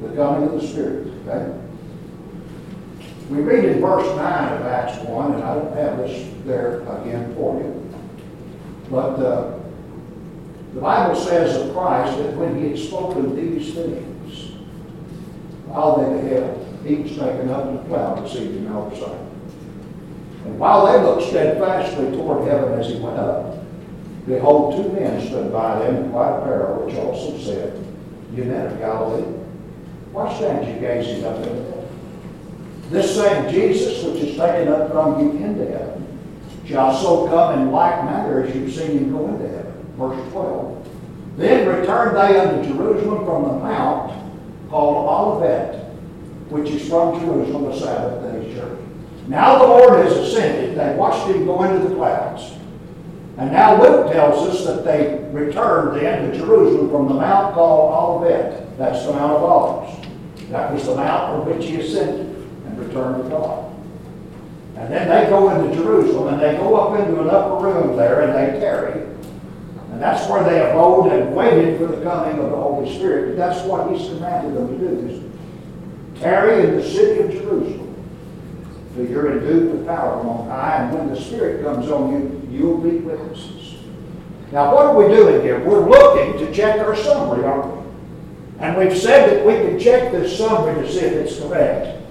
[0.02, 1.08] the coming of the Spirit.
[1.28, 1.63] Okay?
[3.30, 4.18] We read in verse 9
[4.54, 7.90] of Acts 1, and I don't have this there again for you.
[8.90, 9.60] But uh,
[10.74, 14.52] the Bible says of Christ that when he had spoken these things,
[15.66, 19.20] while they beheld, he was taken up in a cloud to see him outside.
[20.46, 23.54] And while they looked steadfastly toward heaven as he went up,
[24.26, 27.78] Behold, two men stood by them in white apparel, which also said,
[28.34, 29.24] You men of Galilee,
[30.14, 31.83] why stand ye gazing up into heaven?
[32.90, 36.04] This same Jesus, which is taken up from you into heaven,
[36.66, 39.94] shall so come in like manner as you've seen him go into heaven.
[39.98, 40.90] Verse 12.
[41.38, 45.86] Then returned they unto Jerusalem from the mount called Olivet,
[46.50, 48.82] which is from Jerusalem, the Sabbath day's journey.
[49.28, 50.78] Now the Lord has ascended.
[50.78, 52.54] They watched him go into the clouds.
[53.38, 58.22] And now Luke tells us that they returned then to Jerusalem from the mount called
[58.22, 58.78] Olivet.
[58.78, 60.08] That's the Mount of Olives.
[60.52, 62.33] That was the mount from which he ascended
[63.02, 63.74] and to God.
[64.76, 68.22] And then they go into Jerusalem and they go up into an upper room there
[68.22, 69.02] and they tarry.
[69.92, 73.38] And that's where they abode and waited for the coming of the Holy Spirit.
[73.38, 75.08] That's what he's commanded them to do.
[75.08, 77.96] Is tarry in the city of Jerusalem
[78.96, 82.48] till you're endued with power from on high, and when the Spirit comes on you,
[82.50, 83.76] you'll be witnesses.
[84.52, 85.64] Now, what are we doing here?
[85.64, 87.84] We're looking to check our summary, aren't we?
[88.60, 92.03] And we've said that we can check this summary to see if it's correct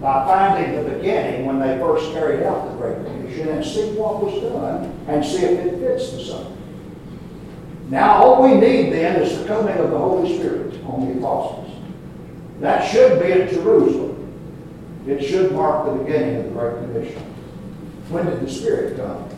[0.00, 4.22] by finding the beginning when they first carried out the Great Commission and see what
[4.22, 6.56] was done and see if it fits the summary.
[7.88, 11.74] Now, all we need then is the coming of the Holy Spirit on the apostles.
[12.60, 14.14] That should be at Jerusalem.
[15.06, 17.22] It should mark the beginning of the Great Commission.
[18.10, 19.28] When did the Spirit come?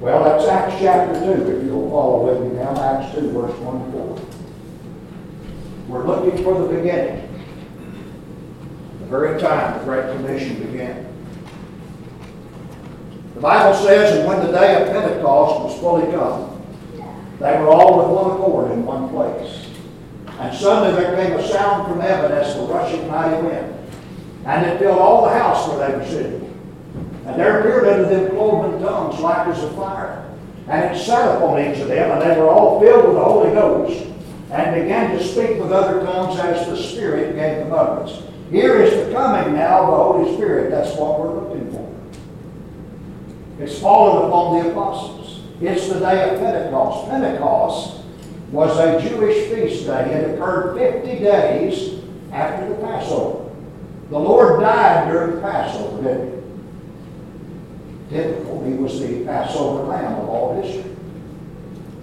[0.00, 3.84] Well, that's Acts chapter 2, if you'll follow with me now, Acts 2, verse 1
[3.84, 4.20] to 4.
[5.88, 7.27] We're looking for the beginning,
[9.08, 11.06] very time the Great Commission began.
[13.34, 16.60] The Bible says, and when the day of Pentecost was fully come,
[17.38, 19.66] they were all with one accord in one place.
[20.40, 23.78] And suddenly there came a sound from heaven as the rushing mighty wind
[24.48, 26.44] and it filled all the house where they were sitting.
[27.26, 30.24] And there appeared unto them cloven tongues like as of fire.
[30.68, 33.50] And it sat upon each of them, and they were all filled with the Holy
[33.52, 34.06] Ghost,
[34.50, 38.22] and began to speak with other tongues as the Spirit gave them utterance.
[38.50, 40.70] Here is the coming now of the Holy Spirit.
[40.70, 41.94] That's what we're looking for.
[43.60, 45.42] It's fallen upon the apostles.
[45.60, 47.10] It's the day of Pentecost.
[47.10, 48.04] Pentecost
[48.50, 50.12] was a Jewish feast day.
[50.12, 53.50] It occurred 50 days after the Passover.
[54.08, 56.32] The Lord died during the Passover, didn't
[58.10, 58.16] he?
[58.16, 58.64] Typical.
[58.64, 60.94] He was the Passover lamb of all history.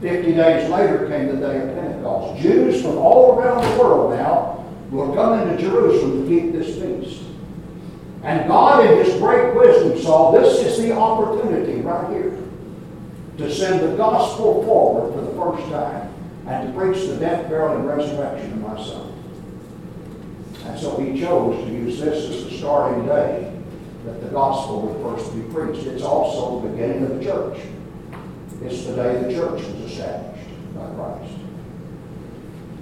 [0.01, 2.39] Fifty days later came the day of Pentecost.
[2.39, 4.54] Jews from all around the world now
[4.91, 7.23] will come into Jerusalem to keep this feast.
[8.23, 12.37] And God, in His great wisdom, saw this is the opportunity right here
[13.37, 16.13] to send the gospel forward for the first time
[16.47, 19.11] and to preach the death, burial, and resurrection of my Son.
[20.65, 23.51] And so he chose to use this as the starting day
[24.05, 25.85] that the gospel would first be preached.
[25.87, 27.59] It's also the beginning of the church.
[28.63, 31.44] It's the day the church was established by Christ.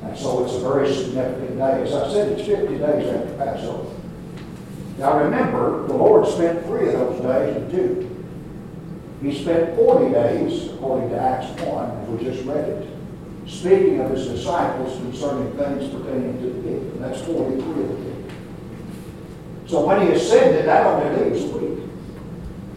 [0.03, 1.83] And so it's a very significant day.
[1.83, 3.89] As I said, it's 50 days after Passover.
[4.97, 8.25] Now remember, the Lord spent three of those days in two.
[9.21, 12.89] He spent 40 days, according to Acts 1, as we just read it,
[13.47, 17.01] speaking of his disciples concerning things pertaining to the kingdom.
[17.01, 18.13] That's 43 of the kingdom.
[19.65, 21.79] So when he ascended, that only leaves a week.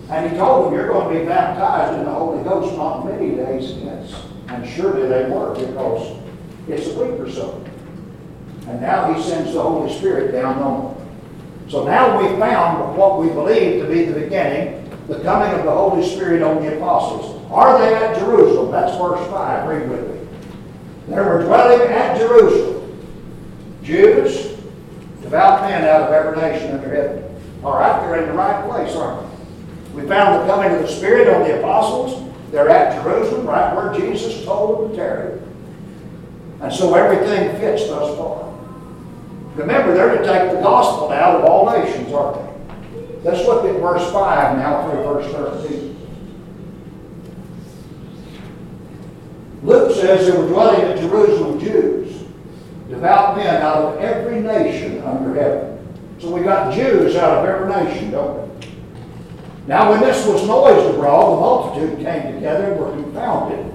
[0.09, 3.35] And he told them, You're going to be baptized in the Holy Ghost not many
[3.35, 4.15] days hence.
[4.49, 6.17] And surely they were, because
[6.69, 7.65] it's a week or so.
[8.69, 11.07] And now he sends the Holy Spirit down on them.
[11.69, 15.71] So now we've found what we believe to be the beginning, the coming of the
[15.71, 17.43] Holy Spirit on the apostles.
[17.51, 18.73] Are they at Jerusalem?
[18.73, 19.69] That's verse 5.
[19.69, 20.29] Read with me.
[21.09, 22.77] There were dwelling at Jerusalem
[23.87, 24.57] Jews,
[25.23, 27.23] devout men out of every nation under heaven.
[27.63, 30.03] All right, they're in the right place, aren't they?
[30.03, 32.29] We found the coming of the Spirit on the apostles.
[32.51, 35.41] They're at Jerusalem, right where Jesus told them to tarry.
[36.61, 38.53] And so everything fits thus far.
[39.57, 43.31] Remember, they're to take the gospel out of all nations, aren't they?
[43.31, 45.97] Let's look at verse 5 now through verse 13.
[49.63, 52.23] Luke says there were dwelling at Jerusalem Jews,
[52.89, 55.97] devout men out of every nation under heaven.
[56.21, 58.69] So we got Jews out of every nation, don't we?
[59.67, 63.73] Now, when this was noised abroad, the multitude came together and were confounded,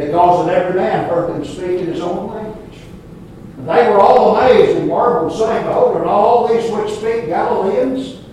[0.00, 2.78] because that every man heard them speak in his own language.
[3.58, 8.24] And they were all amazed and marveled, saying, Behold, are all these which speak Galileans?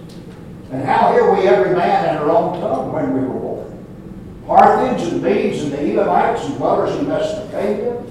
[0.71, 3.85] And how hear we every man in our own tongue when we were born?
[4.45, 8.01] Parthians and Medes and the Elamites and dwellers in Mesopotamia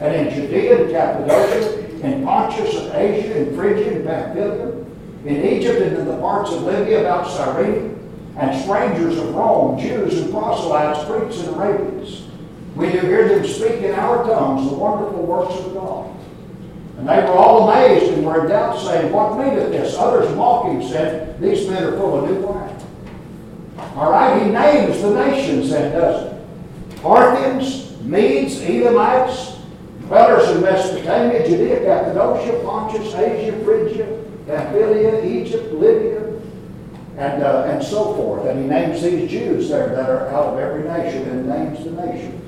[0.00, 4.84] and in Judea and Cappadocia, in Pontus and Asia and Phrygia and Pamphylia,
[5.24, 7.94] in Egypt and in the parts of Libya about Cyrene,
[8.36, 12.25] and strangers of Rome, Jews and proselytes, Greeks and Arabians.
[12.76, 16.14] We do hear them speak in our tongues the wonderful works of God.
[16.98, 19.96] And they were all amazed and were in doubt, saying, What meaneth this?
[19.96, 22.76] Others mocking said, These men are full of new wine.
[23.96, 26.38] All right, he names the nations then, doesn't
[26.90, 26.98] he?
[27.00, 29.58] Parthians, Medes, Elamites,
[30.00, 36.26] dwellers in Mesopotamia, Judea, Cappadocia, Pontus, Asia, Phrygia, Pamphylia, Egypt, Libya,
[37.16, 38.46] and, uh, and so forth.
[38.46, 41.90] And he names these Jews there that are out of every nation and names the
[41.90, 42.45] nations.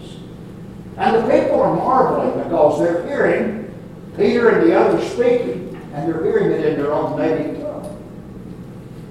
[0.99, 3.73] And the people are marveling because they're hearing
[4.17, 7.95] Peter and the others speaking, and they're hearing it in their own native tongue.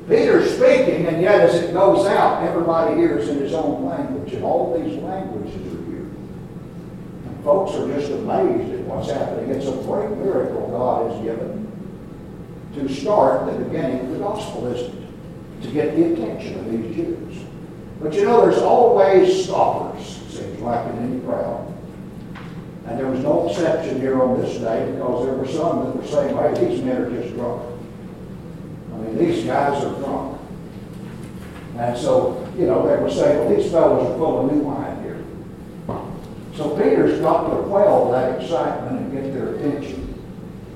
[0.10, 4.43] Peter's speaking, and yet as it goes out, everybody hears in his own language, and
[4.43, 6.10] all these languages are here.
[7.26, 9.50] And folks are just amazed at what's happening.
[9.52, 11.71] It's a great miracle God has given
[12.76, 14.91] to start the beginning of the gospel, it?
[15.62, 17.45] To get the attention of these Jews.
[18.02, 21.76] But you know, there's always scoffers, seems like in any crowd.
[22.88, 26.08] And there was no exception here on this day because there were some that were
[26.08, 27.62] saying, hey, these men are just drunk.
[28.93, 30.39] I mean, these guys are drunk.
[31.78, 35.04] And so, you know, they were saying, well, these fellows are full of new wine
[35.04, 35.23] here.
[36.56, 40.13] So Peter's got to quell that excitement and get their attention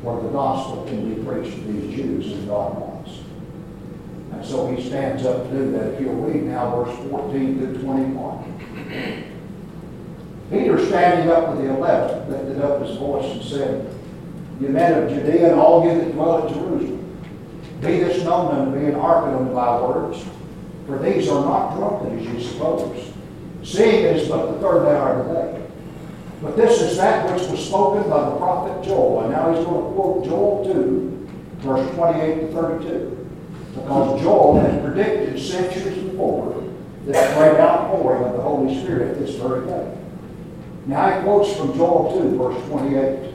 [0.02, 3.20] where the gospel can be preached to these Jews as God wants.
[4.34, 5.94] And so he stands up to do that.
[5.94, 9.21] If you'll read now verse 14 to 21.
[10.52, 13.96] Peter, standing up with the eleven, lifted up his voice and said,
[14.60, 17.18] You men of Judea and all you that dwell at Jerusalem,
[17.80, 20.24] be this known unto me and hearken unto my words,
[20.86, 23.14] for these are not drunken as you suppose,
[23.64, 25.68] seeing it is but the third hour of the day.
[26.42, 29.22] But this is that which was spoken by the prophet Joel.
[29.22, 33.28] And now he's going to quote Joel 2, verse 28 to 32.
[33.76, 36.64] Because Joel had predicted centuries before
[37.06, 40.01] this great outpouring of the Holy Spirit at this very day.
[40.88, 43.34] Now he quotes from Joel 2, verse 28.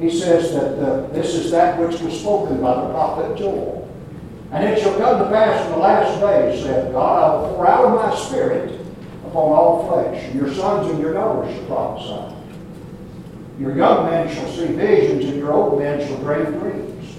[0.00, 3.88] He says that uh, this is that which was spoken by the prophet Joel.
[4.52, 7.68] And it shall come to pass in the last days, saith God, I will pour
[7.68, 8.80] out of my spirit
[9.26, 12.34] upon all flesh, your sons and your daughters shall prophesy.
[13.60, 17.16] Your young men shall see visions, and your old men shall dream dreams.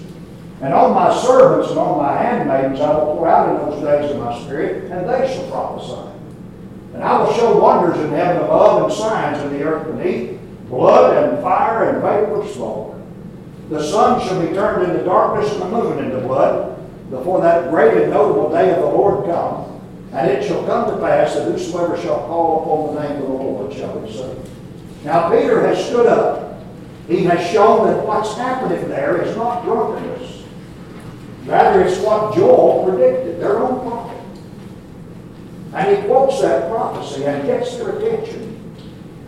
[0.60, 4.10] And on my servants and on my handmaidens I will pour out in those days
[4.10, 6.09] of my spirit, and they shall prophesy.
[6.94, 11.24] And I will show wonders in heaven above and signs in the earth beneath, blood
[11.24, 12.96] and fire and vapor of smoke.
[13.68, 16.76] The sun shall be turned into darkness and the moon into blood
[17.10, 19.80] before that great and notable day of the Lord come.
[20.12, 23.34] And it shall come to pass that whosoever shall call upon the name of the
[23.34, 24.50] Lord shall be saved.
[25.04, 26.60] Now Peter has stood up.
[27.06, 30.44] He has shown that what's happening there is not drunkenness.
[31.44, 33.99] Rather, it's what Joel predicted, prophet.
[35.72, 38.74] And he quotes that prophecy and gets their attention.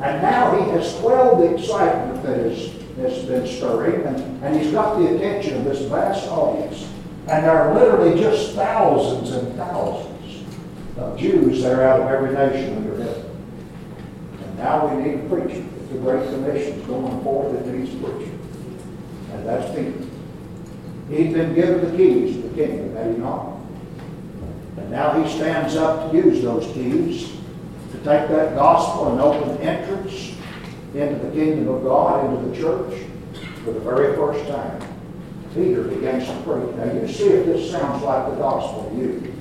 [0.00, 4.72] And now he has quelled the excitement that is, has been stirring, and, and he's
[4.72, 6.88] got the attention of this vast audience.
[7.28, 10.44] And there are literally just thousands and thousands
[10.96, 13.30] of Jews there out of every nation under heaven.
[14.42, 15.64] And now we need a preacher.
[15.92, 18.06] The Great Commission is going forth, it needs a.
[19.34, 19.92] And that's Peter.
[21.08, 23.51] He's been given the keys to the kingdom, had he not?
[24.92, 27.32] Now he stands up to use those keys
[27.92, 30.34] to take that gospel and open entrance
[30.92, 33.02] into the kingdom of God, into the church,
[33.64, 34.82] for the very first time.
[35.54, 36.76] Peter begins to preach.
[36.76, 39.34] Now you see if this sounds like the gospel to you.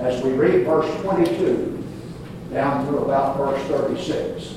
[0.00, 1.84] As we read verse 22
[2.52, 4.56] down through about verse 36.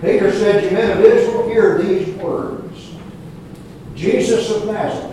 [0.00, 2.90] Peter said, You men of Israel, hear these words.
[3.94, 5.11] Jesus of Nazareth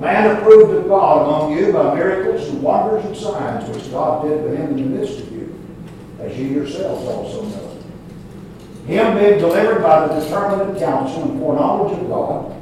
[0.00, 4.42] man approved of God among you by miracles and wonders and signs which God did
[4.42, 5.54] for him in the midst of you,
[6.18, 7.76] as you yourselves also know.
[8.86, 12.56] Him being delivered by the determinate counsel and foreknowledge of God,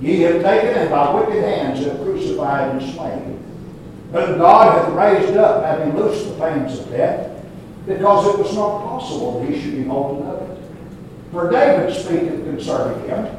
[0.00, 3.44] ye have taken and by wicked hands have crucified and slain.
[4.10, 7.44] But God hath raised up, having loosed the pains of death,
[7.86, 10.58] because it was not possible that he should be holden of it.
[11.32, 13.36] For David speaketh concerning him,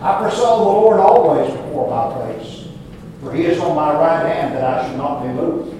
[0.00, 2.61] I foresaw the Lord always before my face
[3.22, 5.78] for he is on my right hand that I should not be moved.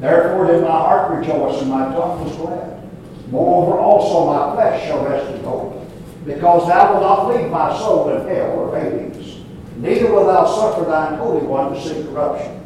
[0.00, 2.82] Therefore did my heart rejoice and my tongue was glad.
[3.30, 5.88] Moreover also my flesh shall rest in hope,
[6.26, 9.38] because thou wilt not leave my soul in hell or Hades.
[9.76, 12.60] Neither wilt thou suffer thine Holy One to see corruption.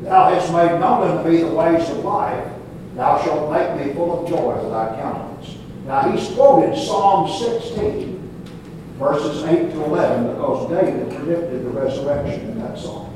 [0.00, 2.50] Thou hast made known unto me the ways of life.
[2.96, 5.56] Thou shalt make me full of joy with thy countenance.
[5.86, 8.18] Now he's quoted Psalm 16,
[8.98, 13.09] verses 8 to 11, because David predicted the resurrection in that psalm.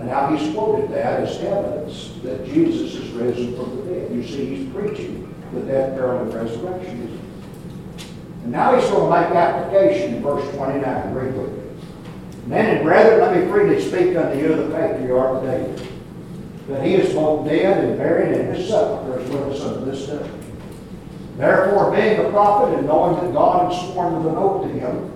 [0.00, 4.10] And now he's quoted that as evidence that Jesus is risen from the dead.
[4.10, 7.20] You see, he's preaching the death, burial, and resurrection.
[8.42, 11.12] And now he's going to make application in verse 29.
[11.12, 11.62] Read with me.
[12.46, 15.86] Men and brethren, let me freely speak unto you of the patriarch David,
[16.68, 20.06] that he is both dead and buried, and his sepulchre is with us unto this
[20.06, 20.30] day.
[21.36, 25.12] Therefore, being a prophet, and knowing that God had sworn with an oath to him,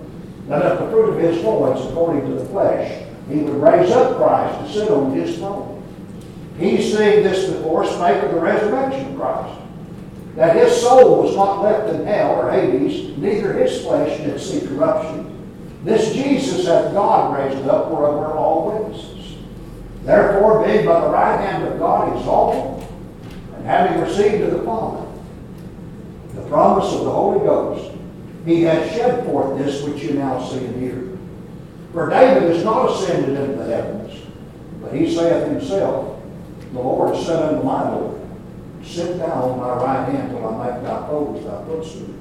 [0.47, 4.17] that of the fruit of his loins, according to the flesh, he would raise up
[4.17, 5.83] Christ to sit on his throne.
[6.59, 9.59] He, seeing this before, spake of the resurrection of Christ,
[10.35, 14.65] that his soul was not left in hell or Hades, neither his flesh did see
[14.67, 15.31] corruption.
[15.83, 19.35] This Jesus hath God raised up, whereof we're all witnesses.
[20.03, 22.87] Therefore, being by the right hand of God exalted,
[23.55, 25.05] and having received of the Father
[26.35, 27.91] the promise of the Holy Ghost,
[28.45, 31.14] he hath shed forth this which you now see and hear.
[31.95, 34.21] For David is not ascended into the heavens,
[34.81, 36.21] but he saith himself,
[36.73, 38.19] The Lord said unto my Lord,
[38.83, 42.13] Sit down on my right hand till I make thy foes thy footstool.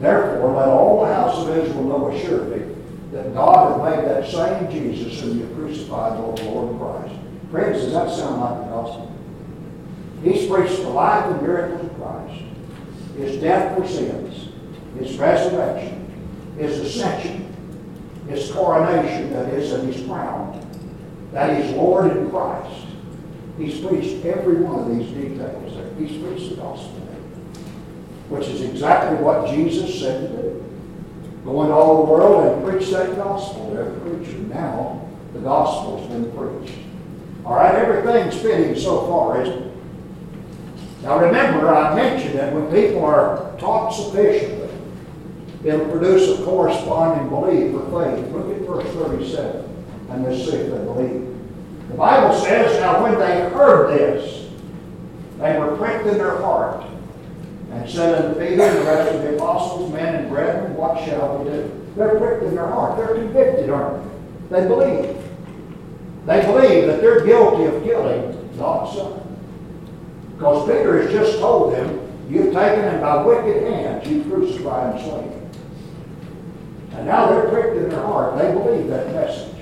[0.00, 2.74] Therefore, let all the house of Israel know assuredly
[3.12, 7.20] that God hath made that same Jesus whom you crucified, Lord, Lord Christ.
[7.50, 9.14] Friends, does that sound like the gospel?
[10.22, 12.44] He's preached the life and miracles of Christ,
[13.18, 14.48] his death for sins,
[14.98, 17.45] his resurrection, his ascension,
[18.28, 20.60] his coronation, that is, and his crown,
[21.32, 22.86] that he's Lord in Christ.
[23.58, 25.94] He's preached every one of these details there.
[25.94, 26.96] He's preached the gospel
[28.28, 30.64] which is exactly what Jesus said to do.
[31.44, 34.38] Go into all the world and preach that gospel every creature.
[34.38, 36.78] Now, the gospel's been preached.
[37.44, 39.72] All right, everything's fitting so far, isn't it?
[41.02, 44.55] Now remember, I mentioned that when people are taught sufficiently,
[45.66, 48.32] it'll produce a corresponding belief or faith.
[48.32, 49.66] Look at verse 37
[50.10, 51.36] and let's see if they believe.
[51.88, 54.48] The Bible says, Now when they heard this,
[55.38, 56.86] they were pricked in their heart
[57.72, 61.38] and said unto Peter and the rest of the apostles, men and brethren, what shall
[61.38, 61.86] we do?
[61.96, 62.96] They're pricked in their heart.
[62.96, 64.02] They're convicted, aren't
[64.50, 64.60] they?
[64.60, 65.16] They believe.
[66.26, 69.22] They believe that they're guilty of killing God's Son.
[70.36, 75.04] Because Peter has just told them, you've taken him by wicked hands, you crucified and
[75.04, 75.45] slain him.
[76.96, 78.38] And now they're pricked in their heart.
[78.38, 79.54] They believe that message.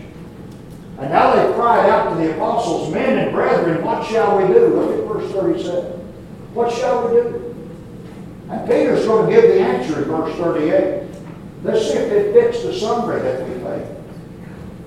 [0.99, 4.67] And now they cried out to the apostles, men and brethren, what shall we do?
[4.69, 5.85] Look at verse 37.
[6.55, 7.55] What shall we do?
[8.51, 11.03] And Peter's going to give the answer in verse 38.
[11.65, 13.87] Let's see if it fits the summary that we made.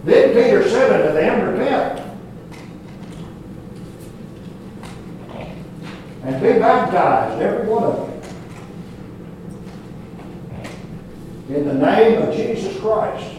[0.06, 2.04] Then Peter said unto them, Repent.
[6.24, 8.17] And be baptized, every one of you,
[11.50, 13.36] in the name of Jesus Christ,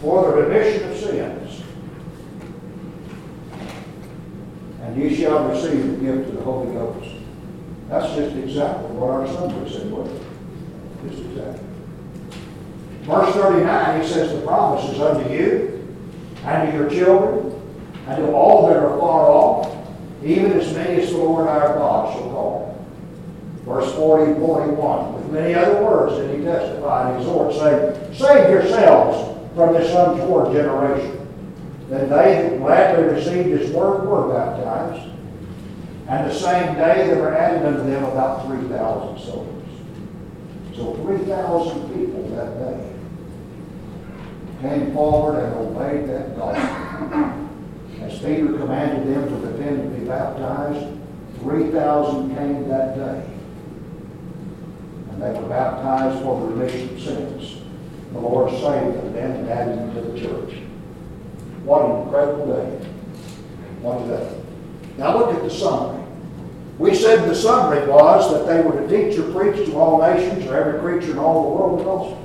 [0.00, 1.62] for the remission of sins.
[4.82, 7.10] And ye shall receive the gift of the Holy Ghost.
[7.88, 11.10] That's just exactly what our summary said, it?
[11.10, 11.64] Just exactly.
[13.02, 15.96] Verse 39, he says, The promise is unto you,
[16.44, 17.54] and to your children,
[18.06, 19.88] and to all that are far off,
[20.24, 22.67] even as many as the Lord our God shall call.
[23.68, 28.48] Verse 40 and 41, with many other words did he testify and exhort, saying, Save
[28.48, 31.28] yourselves from this untoward generation.
[31.90, 35.10] Then they that gladly received his word were baptized,
[36.08, 39.64] and the same day there were added unto them about 3,000 souls.
[40.74, 42.92] So 3,000 people that day
[44.62, 47.48] came forward and obeyed that gospel.
[48.02, 50.96] As Peter commanded them to repent and be baptized,
[51.40, 53.37] 3,000 came that day.
[55.18, 57.56] They were baptized for the remission of sins.
[58.12, 60.54] The Lord saved them then and added them to the church.
[61.64, 62.86] What an incredible day.
[63.82, 64.40] What a day.
[64.96, 66.04] Now look at the summary.
[66.78, 70.46] We said the summary was that they were to teach or preach to all nations
[70.46, 72.24] or every creature in all the world the gospel.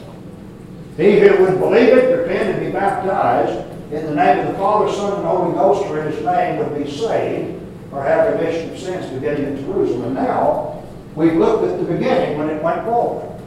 [0.96, 4.92] He who would believe it, repent, and be baptized in the name of the Father,
[4.94, 7.60] Son, and Holy Ghost, or in his name would be saved
[7.92, 10.04] or have remission of sins beginning in Jerusalem.
[10.04, 10.73] And now,
[11.16, 13.42] we've looked at the beginning when it went forward.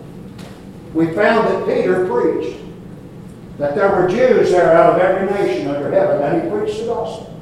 [0.95, 2.57] We found that Peter preached
[3.59, 6.87] that there were Jews there out of every nation under heaven, and he preached the
[6.87, 7.33] gospel.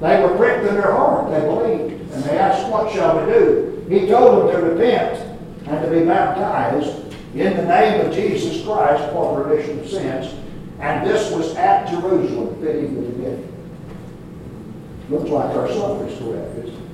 [0.00, 3.86] They were pricked in their heart, they believed, and they asked, What shall we do?
[3.88, 9.10] He told them to repent and to be baptized in the name of Jesus Christ
[9.12, 10.34] for the remission of sins.
[10.80, 13.52] And this was at Jerusalem, fitting the beginning.
[15.08, 16.85] Looks like our summary is correct?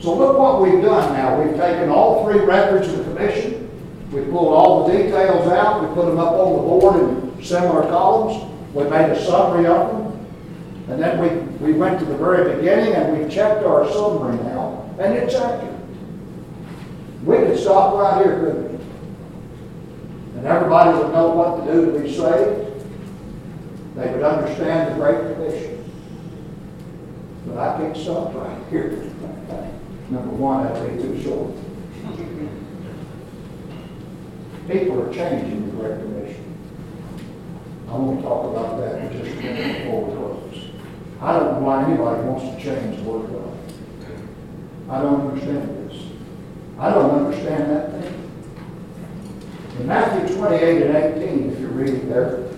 [0.00, 1.42] So look what we've done now.
[1.42, 3.62] We've taken all three records of the commission.
[4.12, 5.82] We pulled all the details out.
[5.82, 8.52] We put them up on the board in similar columns.
[8.74, 10.06] We made a summary of them.
[10.88, 11.28] And then we,
[11.66, 15.74] we went to the very beginning and we checked our summary now, and it's accurate.
[17.24, 18.84] We could stop right here, couldn't we?
[20.36, 22.86] And everybody would know what to do to be saved.
[23.96, 25.92] They would understand the Great Commission.
[27.46, 29.10] But I can't stop right here.
[30.08, 31.50] Number one, that'd be too short.
[34.68, 36.56] People are changing the Great Commission.
[37.88, 40.70] I want to talk about that in just a minute before we close.
[41.20, 43.46] I don't know why anybody wants to change the Word of God.
[44.88, 46.02] I don't understand this.
[46.78, 48.30] I don't understand that thing.
[49.80, 52.48] In Matthew 28 and 18, if you're reading there,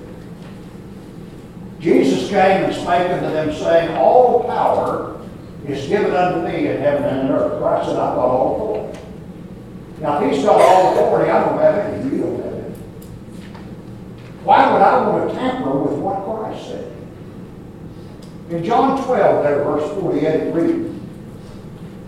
[1.80, 5.17] Jesus came and spake unto them, saying, All power
[5.68, 7.60] is given unto me in heaven and in earth.
[7.60, 8.98] Christ said, I've got all authority.
[10.00, 12.04] Now, if he's got all authority, I don't have any.
[12.04, 12.74] You don't have any.
[14.44, 16.92] Why would I want to tamper with what Christ said?
[18.50, 21.00] In John 12, there, verse 48, read.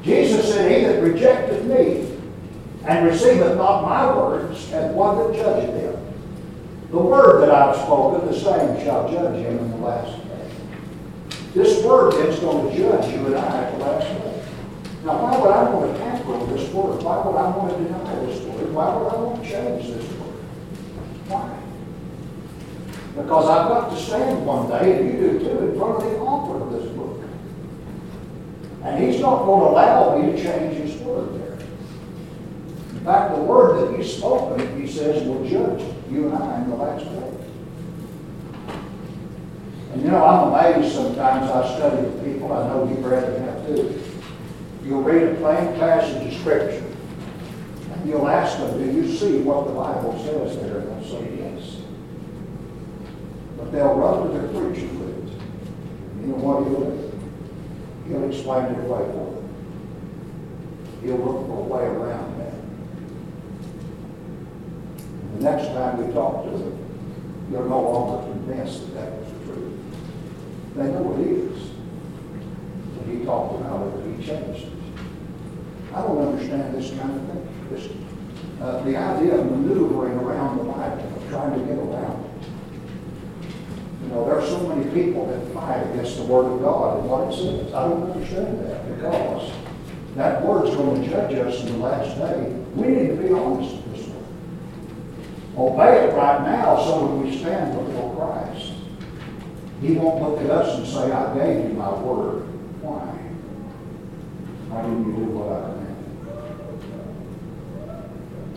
[0.03, 2.17] Jesus said, He that rejected me
[2.87, 5.97] and receiveth not my words hath one that judgeth him.
[6.91, 10.20] The word that I have spoken, the same shall judge him in the last.
[11.55, 14.45] This word then is going to judge you and I at the last day.
[15.05, 17.03] Now, why would I want to with this word?
[17.03, 18.73] Why would I want to deny this word?
[18.73, 20.39] Why would I want to change this word?
[21.27, 21.59] Why?
[23.17, 26.19] Because I've got to stand one day, and you do too, in front of the
[26.19, 27.23] author of this book.
[28.85, 31.59] And he's not going to allow me to change his word there.
[32.93, 36.71] In fact, the word that he's spoken, he says, will judge you and I in
[36.71, 37.30] the last day.
[39.93, 43.67] And you know, I'm amazed sometimes I study with people, I know you brethren have
[43.67, 44.01] too.
[44.85, 46.85] You'll read a plain passage of Scripture,
[47.93, 50.79] and you'll ask them, do you see what the Bible says there?
[50.79, 51.77] And they'll say, yes.
[53.57, 55.33] But they'll run to their preacher with it.
[56.21, 57.11] You know what he'll do?
[58.09, 59.41] He'll explain it away for them.
[61.03, 62.55] He'll look for a way around that.
[65.37, 66.90] The next time we talk to them,
[67.51, 69.81] you're no longer convinced that that was the truth.
[70.77, 71.71] They know it is.
[72.97, 74.73] But he talked about it, he changed it.
[75.93, 77.67] I don't understand this kind of thing.
[77.71, 77.89] This,
[78.61, 82.31] uh, the idea of maneuvering around the Bible, trying to get around it.
[84.03, 87.11] You know, there are so many people that fight against the Word of God and
[87.11, 87.75] what it says.
[87.75, 89.51] I don't understand that because
[90.15, 92.53] that Word's going to judge us in the last day.
[92.75, 93.80] We need to be honest.
[95.57, 98.73] Obey it right now so when we stand before Christ,
[99.81, 102.43] He won't look at us and say, I gave you my Word.
[102.81, 103.01] Why?
[104.69, 105.91] Why didn't you do what I commanded?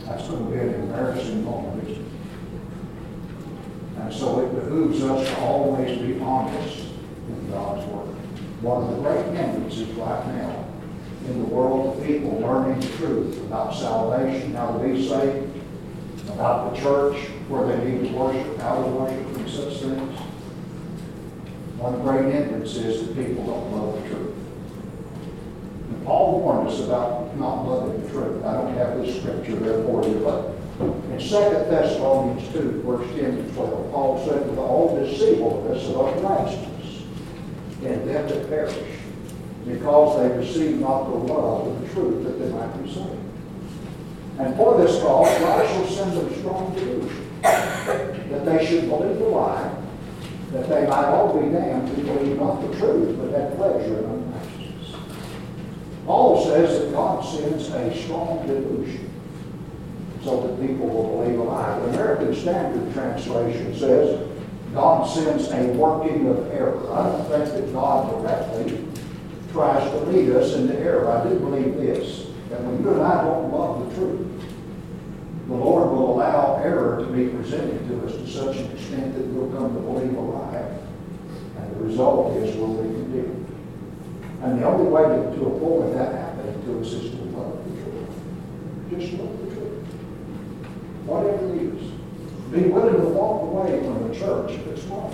[0.06, 2.10] That's going to be an embarrassing moment, isn't it?
[3.98, 6.86] And so it behooves us to always be honest
[7.28, 8.14] in God's Word.
[8.62, 10.64] One of the great hindrances right now
[11.26, 15.43] in the world of people learning the truth about salvation, how to be saved,
[16.34, 17.16] about the church,
[17.48, 20.18] where they need to worship, how to worship, and such things.
[21.78, 24.34] One great hindrance is that people don't love the truth.
[25.90, 28.44] And Paul warned us about not loving the truth.
[28.44, 33.36] I don't have this scripture there for you, but in 2 Thessalonians 2, verse 10
[33.36, 37.02] to 12, Paul said, With all deceivableness of unrighteousness
[37.82, 38.98] in them that perish,
[39.66, 43.33] because they receive not the love of the truth that they might be saved.
[44.38, 49.24] And for this cause, God shall send them strong delusion, that they should believe the
[49.26, 49.74] lie,
[50.52, 54.04] that they might all be damned who believe not the truth, but have pleasure in
[54.04, 54.96] unrighteousness.
[56.06, 59.10] Paul says that God sends a strong delusion
[60.22, 61.78] so that people will believe a lie.
[61.80, 64.28] The American Standard Translation says
[64.72, 66.92] God sends a working of error.
[66.92, 68.84] I don't think that God directly
[69.52, 71.08] tries to lead us into error.
[71.10, 74.30] I do believe this, that when you and I don't love the truth,
[75.48, 79.26] the Lord will allow error to be presented to us to such an extent that
[79.26, 80.78] we'll come to believe a lie.
[81.58, 83.46] And the result is we'll be condemned.
[84.42, 87.82] And the only way to, to avoid that happening to us is to love the
[87.82, 88.10] truth.
[88.90, 89.84] Just love the truth.
[91.06, 91.90] Whatever it is.
[92.52, 95.12] Be willing to walk away from the church if it's wrong.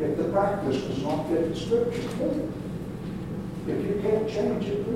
[0.00, 2.08] If the practice does not fit the scripture.
[3.66, 4.86] If you can't change it.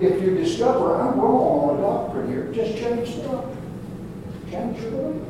[0.00, 3.56] If you discover I'm wrong on a doctrine here, just change the doctrine.
[4.50, 5.22] Change your belief.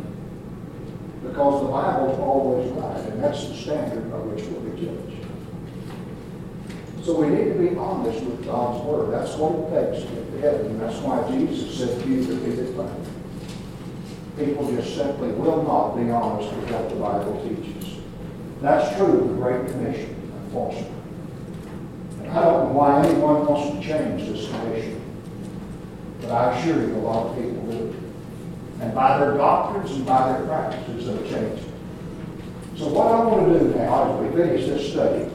[1.22, 5.26] Because the Bible's always right, and that's the standard by which we'll be judged.
[7.04, 9.12] So we need to be honest with God's Word.
[9.12, 10.78] That's what it takes to get to heaven.
[10.80, 12.90] That's why Jesus said, You that read it right.
[14.36, 18.00] people just simply will not be honest with what the Bible teaches.
[18.60, 20.95] That's true of the Great Commission, unfortunately.
[22.30, 25.00] I don't know why anyone wants to change this commission,
[26.20, 28.02] but I assure you a lot of people do.
[28.80, 31.68] And by their doctrines and by their practices, they'll change it.
[32.76, 35.30] So what I want to do now as we finish this study,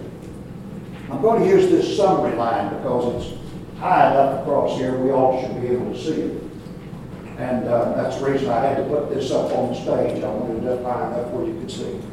[1.10, 3.42] I'm going to use this summary line because it's
[3.80, 6.44] high enough across here, we all should be able to see it.
[7.38, 10.24] And uh, that's the reason I had to put this up on the stage.
[10.24, 11.84] I wanted it up high where you could see.
[11.84, 12.04] it.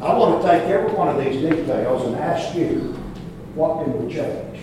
[0.00, 2.96] I want to take every one of these details and ask you,
[3.58, 4.60] what can we change?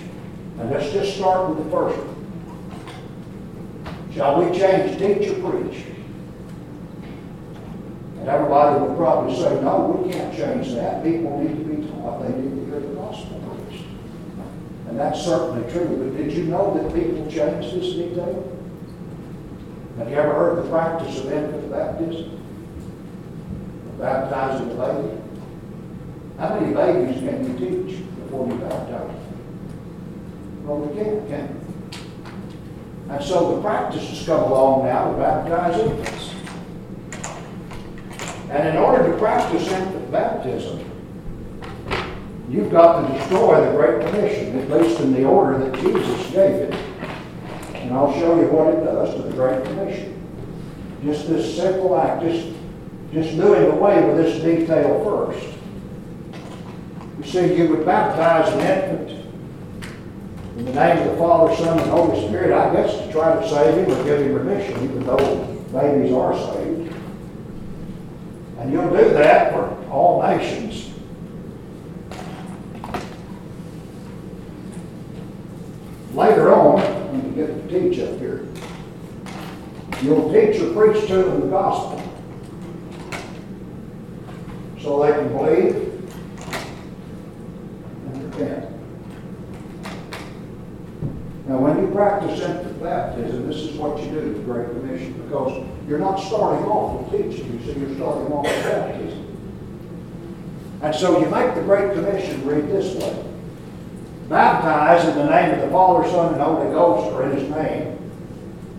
[0.58, 2.16] And let's just start with the first one.
[4.14, 5.84] Shall we change teach or preach?
[8.20, 11.04] And everybody would probably say, no, we can't change that.
[11.04, 12.24] People need to be taught.
[12.24, 13.38] They need to hear the gospel
[13.68, 13.84] preached.
[14.88, 15.86] And that's certainly true.
[15.86, 18.50] But did you know that people change this detail?
[19.98, 22.32] Have you ever heard the practice of infant baptism?
[24.00, 25.22] Baptizing a baby?
[26.40, 28.06] How many babies can you teach
[30.66, 33.14] Well, we can't, can we?
[33.14, 36.34] And so the practice has come along now to baptize infants.
[38.50, 40.80] And in order to practice infant baptism,
[42.50, 46.56] you've got to destroy the Great Commission, at least in the order that Jesus gave
[46.56, 46.74] it.
[47.76, 50.14] And I'll show you what it does to the Great Commission.
[51.04, 52.48] Just this simple act, just,
[53.14, 55.55] just doing away with this detail first.
[57.26, 59.26] You see, you would baptize an infant
[60.58, 63.50] in the name of the Father, Son, and Holy Spirit, I guess to try to
[63.50, 66.94] save him or give him remission, even though babies are saved.
[68.60, 70.92] And you'll do that for all nations.
[76.14, 76.80] Later on,
[77.12, 78.48] when you get to teach up here,
[80.02, 82.02] you'll teach or preach to them the gospel
[84.82, 85.76] so they can believe
[88.06, 88.72] and repent.
[91.48, 95.64] Now, when you practice infant baptism, this is what you do the Great Commission, because
[95.88, 99.22] you're not starting off with teaching, you see, you're starting off with baptism.
[100.82, 103.26] And so you make the Great Commission read this way.
[104.28, 107.96] Baptize in the name of the Father, Son, and Holy Ghost, or in His name.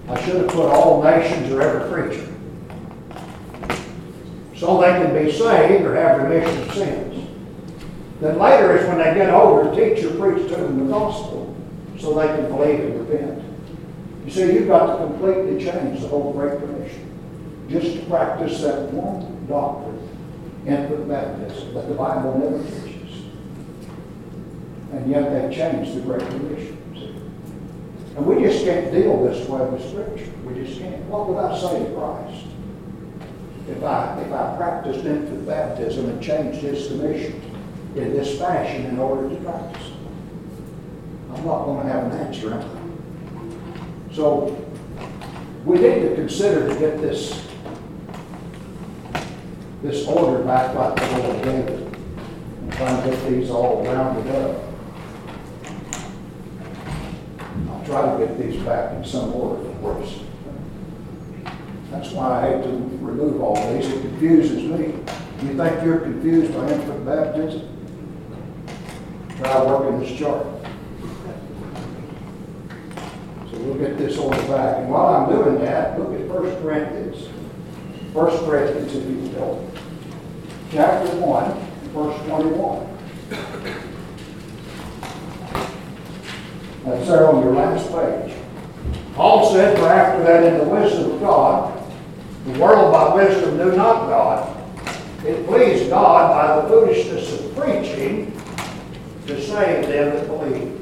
[0.08, 2.32] I should have put all nations or every creature.
[4.56, 7.28] So they can be saved or have remission of sins.
[8.20, 11.45] Then later is when they get older, teach or preach to them the gospel
[11.98, 13.42] so they can believe and repent.
[14.24, 17.06] You see, you've got to completely change the whole Great Commission
[17.68, 19.98] just to practice that one doctrine,
[20.66, 23.24] infant baptism, that the Bible never teaches.
[24.92, 26.76] And yet they've changed the Great Commission.
[28.16, 30.32] And we just can't deal this way with Scripture.
[30.44, 31.02] We just can't.
[31.04, 32.46] What would I say to Christ?
[33.68, 37.40] If I, if I practiced infant baptism and changed his commission
[37.94, 39.95] in this fashion in order to practice it.
[41.36, 42.64] I'm not going to have an answer?
[44.12, 44.56] So,
[45.66, 47.46] we need to consider to get this,
[49.82, 51.98] this order back like the Lord gave it.
[52.60, 54.62] And try to get these all rounded up.
[57.68, 60.20] I'll try to get these back in some order, of course.
[61.90, 63.86] That's why I hate to remove all these.
[63.88, 64.86] It confuses me.
[65.42, 67.68] You think you're confused by infant baptism?
[69.36, 70.46] Try working this chart.
[73.56, 74.76] So we'll get this order back.
[74.78, 77.26] And while I'm doing that, look at 1 Corinthians.
[78.12, 79.70] 1 Corinthians, if you will.
[80.70, 81.54] Chapter 1,
[81.94, 82.86] verse 21.
[86.84, 88.36] That's there on your last page.
[89.14, 91.82] Paul said, For after that in the wisdom of God,
[92.44, 94.52] the world by wisdom knew not God.
[95.24, 98.38] It pleased God by the foolishness of preaching
[99.26, 100.75] to save them that believe.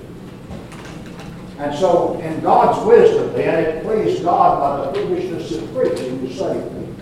[1.64, 6.34] And so, in God's wisdom, then, it pleased God by the foolishness of preaching to
[6.34, 6.96] save them.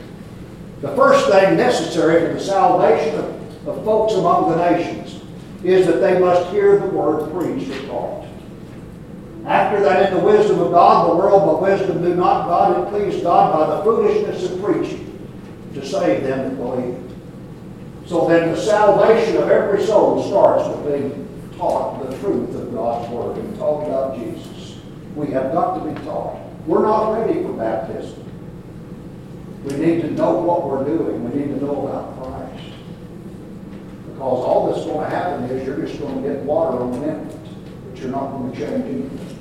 [0.80, 5.20] The first thing necessary for the salvation of, of folks among the nations
[5.64, 8.26] is that they must hear the word preached or taught.
[9.46, 12.90] After that, in the wisdom of God, the world by wisdom knew not God, it
[12.90, 15.28] pleased God by the foolishness of preaching
[15.74, 16.98] to save them that believe.
[18.06, 23.10] So then the salvation of every soul starts with being taught the truth of God's
[23.10, 24.51] Word and taught about Jesus.
[25.14, 26.38] We have got to be taught.
[26.66, 28.24] We're not ready for baptism.
[29.64, 31.30] We need to know what we're doing.
[31.30, 32.72] We need to know about Christ.
[34.06, 37.02] Because all that's going to happen is you're just going to get water on an
[37.04, 39.38] infant, but you're not going to change anything.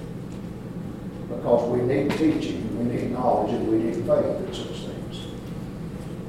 [1.29, 2.77] Because we need teaching.
[2.77, 5.25] we need knowledge and we need faith in such things.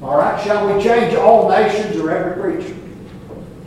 [0.01, 2.75] All right, shall we change all nations or every preacher?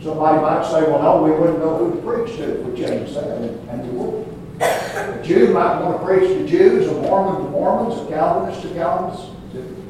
[0.01, 3.15] Somebody might say, well, no, we wouldn't know who to preach to if we changed
[3.15, 4.36] that, and, and we would.
[4.59, 8.73] A Jew might want to preach to Jews, a Mormon to Mormons, a Calvinist to
[8.73, 9.83] Calvinists, to,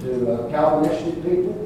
[0.00, 1.60] to uh, Calvinistic people.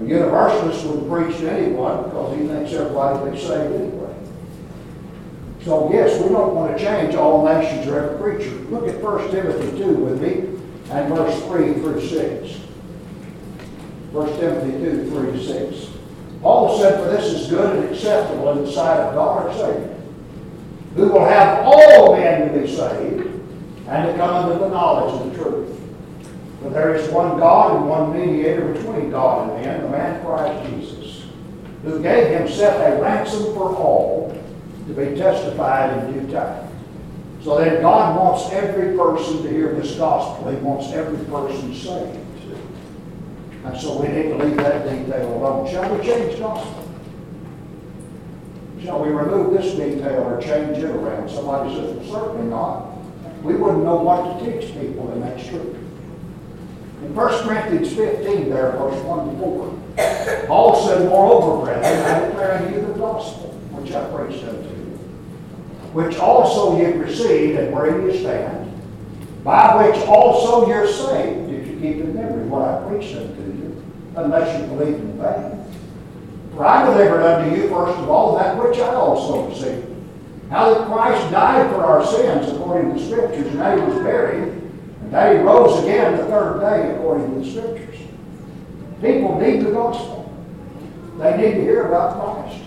[0.00, 4.14] A Universalist wouldn't preach to anyone because he thinks everybody will be saved anyway.
[5.62, 8.54] So yes, we don't want to change all nations or every preacher.
[8.70, 10.54] Look at 1 Timothy 2 with me
[10.90, 12.58] and verse 3 through 6.
[14.12, 15.90] 1 Timothy 2, 3 to 6.
[16.42, 19.98] Paul said, For this is good and acceptable in the sight of God our Savior,
[20.94, 23.26] who will have all men to be saved
[23.88, 25.80] and to come unto the knowledge of the truth.
[26.62, 30.70] For there is one God and one mediator between God and men, the man Christ
[30.70, 31.24] Jesus,
[31.82, 34.40] who gave himself a ransom for all
[34.86, 36.68] to be testified in due time.
[37.42, 40.50] So then God wants every person to hear this gospel.
[40.50, 42.20] He wants every person saved.
[43.64, 45.70] And so we need to leave that detail alone.
[45.70, 46.83] Shall we change gospel?
[48.84, 51.30] Shall we remove this detail or change it around?
[51.30, 52.90] Somebody says, well, certainly not.
[53.42, 55.74] We wouldn't know what to teach people, and that's true.
[57.02, 62.58] In 1 Corinthians 15, there, verse 1 to 4, Paul said, Moreover, brethren, I declare
[62.58, 64.98] unto you the gospel, which I preached unto you,
[65.94, 68.70] which also ye received, and where ye stand,
[69.44, 73.82] by which also you're saved, if you keep in memory what I preached unto you,
[74.16, 75.63] unless you believe in vain.
[76.54, 79.88] For I delivered unto you first of all that which I also received.
[80.50, 83.98] How that Christ died for our sins according to the Scriptures, and that he was
[84.04, 87.98] buried, and that he rose again the third day according to the Scriptures.
[89.00, 90.32] People need the gospel.
[91.18, 92.62] They need to hear about Christ.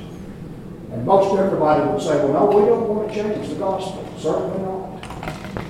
[0.92, 4.06] And most everybody would say, well, no, we don't want to change the gospel.
[4.18, 5.66] Certainly not.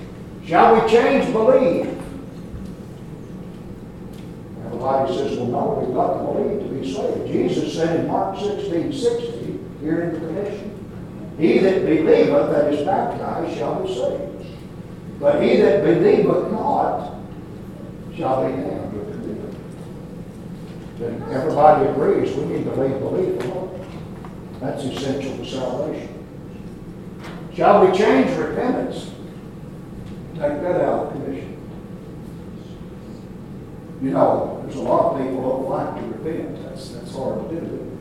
[0.46, 1.34] Shall we change
[4.70, 4.82] believe?
[4.82, 7.28] Bible says, well, no, we've got to believe to be saved.
[7.28, 12.86] Jesus said in Mark 16, 60, here in the commission, He that believeth that is
[12.86, 14.38] baptized shall be saved.
[15.20, 17.16] But he that believeth not
[18.16, 19.56] shall be damned or condemned.
[21.00, 23.86] Then everybody agrees we need to leave belief alone.
[24.60, 26.14] That's essential to salvation.
[27.56, 29.12] Shall we change repentance?
[30.34, 31.57] Take that out of the commission.
[34.02, 36.64] You know, there's a lot of people don't like to repent.
[36.64, 37.98] That's, that's hard to do.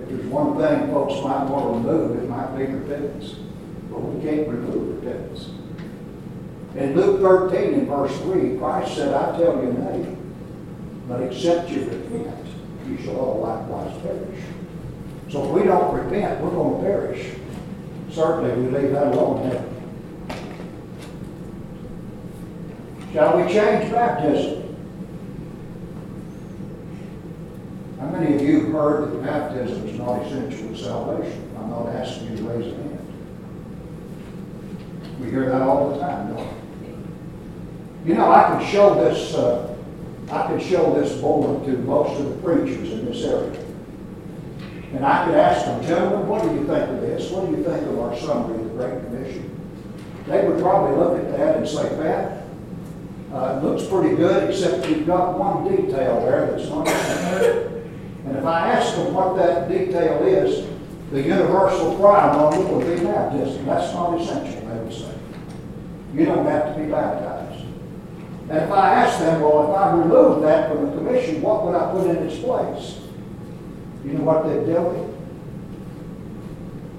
[0.00, 3.34] If there's one thing folks might want to remove, it might be repentance.
[3.90, 5.50] But we can't remove repentance.
[6.76, 10.16] In Luke 13 in verse 3, Christ said, I tell you nay,
[11.08, 12.46] but except you repent,
[12.88, 14.44] you shall all likewise perish.
[15.30, 17.34] So if we don't repent, we're going to perish.
[18.10, 19.81] Certainly, we leave that alone, have
[23.12, 24.74] Shall we change baptism?
[28.00, 31.50] How many of you heard that baptism is not essential to salvation?
[31.58, 32.98] I'm not asking you to raise a hand.
[35.20, 36.48] We hear that all the time, don't
[38.04, 38.10] we?
[38.10, 39.76] You know, I can show this, uh,
[40.30, 43.62] I can show this board to most of the preachers in this area.
[44.94, 47.30] And I could ask them, gentlemen, what do you think of this?
[47.30, 49.50] What do you think of our summary of the Great Commission?
[50.26, 52.41] They would probably look at that and say, Pat,
[53.32, 56.86] uh, it looks pretty good, except you've got one detail there that's not.
[56.88, 60.68] And if I ask them what that detail is,
[61.10, 63.66] the universal cry on would be baptism.
[63.66, 65.14] That's not essential, they would say.
[66.14, 67.64] You don't have to be baptized.
[68.48, 71.74] And if I ask them, well, if I remove that from the commission, what would
[71.74, 73.00] I put in its place?
[74.04, 75.08] You know what they'd tell me?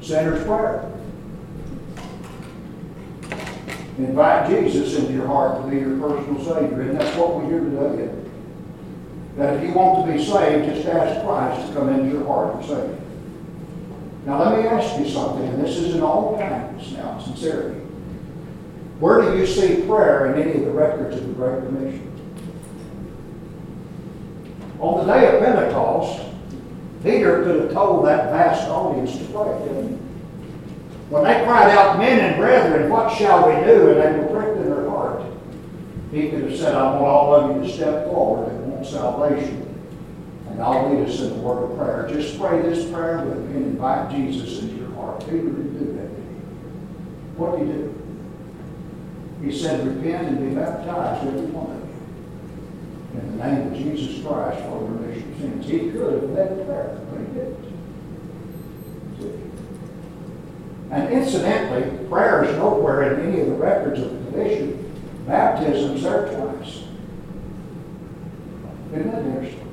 [0.02, 0.93] Sinner's prayer.
[3.98, 6.82] Invite Jesus into your heart to be your personal Savior.
[6.82, 8.12] And that's what we hear today.
[9.38, 12.56] That if you want to be saved, just ask Christ to come into your heart
[12.56, 13.02] and save you.
[14.26, 17.80] Now let me ask you something, and this is in all kindness now, sincerity.
[19.00, 22.10] Where do you see prayer in any of the records of the Great Commission?
[24.80, 26.22] On the day of Pentecost,
[27.04, 29.98] Peter could have told that vast audience to pray?
[31.14, 33.91] When they cried out, Men and brethren, what shall we do?
[33.91, 35.22] And they were pricked in their heart.
[36.11, 39.59] He could have said, I want all of you to step forward and want salvation.
[40.49, 42.09] And I'll lead us in the word of prayer.
[42.09, 45.20] Just pray this prayer with me and invite Jesus into your heart.
[45.20, 46.09] Peter didn't do that?
[47.38, 47.93] What did he do?
[49.43, 51.78] He said, Repent and be baptized, every one of
[53.14, 53.20] you.
[53.20, 55.66] In the name of Jesus Christ for the remission of sins.
[55.68, 57.74] He could have led prayer, but he didn't.
[60.94, 64.80] And incidentally, prayer is nowhere in any of the records of the commission.
[65.26, 66.84] Baptism's there twice.
[68.94, 69.70] Isn't that interesting?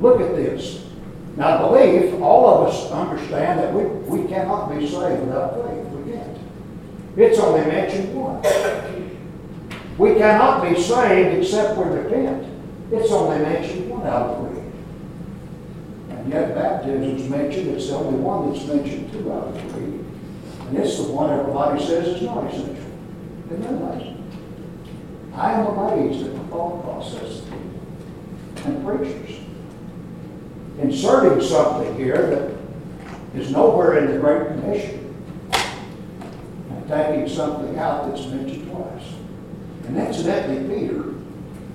[0.00, 0.86] Look at this.
[1.36, 5.86] Now, belief, all of us understand that we, we cannot be saved without faith.
[5.88, 6.38] We can't.
[7.18, 8.48] It's only mentioned once.
[9.98, 12.46] We cannot be saved except we repent.
[12.90, 14.47] It's only mentioned one out of.
[16.28, 20.04] And yet baptism is mentioned, it's the only one that's mentioned two out of three.
[20.68, 22.84] And it's the one everybody says is not essential.
[23.48, 25.32] That amazing?
[25.34, 27.40] I am amazed at the thought process
[28.66, 29.38] and preachers.
[30.78, 35.14] Inserting something here that is nowhere in the Great Commission
[35.50, 39.14] and taking something out that's mentioned twice.
[39.86, 41.04] And incidentally, Peter,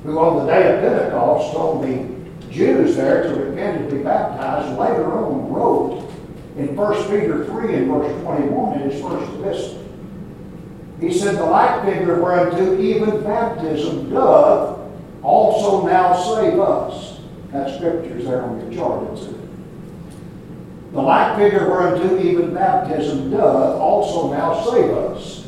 [0.03, 2.12] who on the day of Pentecost told the
[2.53, 6.09] Jews there to repent and be baptized, later on wrote
[6.55, 9.83] in 1 Peter 3 and verse 21 in his first epistle.
[10.99, 14.79] He said, The like figure whereunto even baptism doth
[15.23, 17.19] also now save us.
[17.51, 19.35] That scripture's there on your chart, it's it.
[20.93, 25.47] The like figure whereunto even baptism doth also now save us.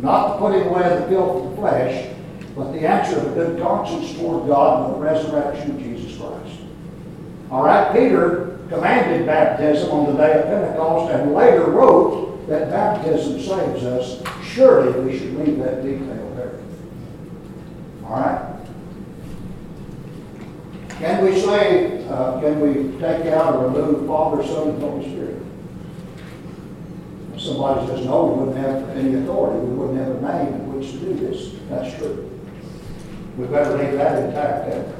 [0.00, 2.14] Not putting away the filth of the flesh,
[2.56, 6.39] but the answer of a good conscience toward God and the resurrection of Jesus Christ.
[7.50, 13.40] All right, Peter commanded baptism on the day of Pentecost and later wrote that baptism
[13.40, 14.22] saves us.
[14.44, 16.60] Surely we should leave that detail there.
[18.04, 18.56] All right?
[21.00, 25.42] Can we say, uh, can we take out or remove Father, Son, and Holy Spirit?
[27.38, 30.90] Somebody says, no, we wouldn't have any authority, we wouldn't have a name in which
[30.90, 31.54] to do this.
[31.70, 32.30] That's true.
[33.38, 34.94] We better leave that intact then.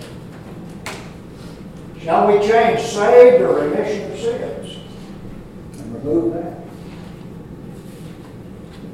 [2.02, 4.78] Shall we change saved or remission of sins?
[5.78, 6.56] And remove that?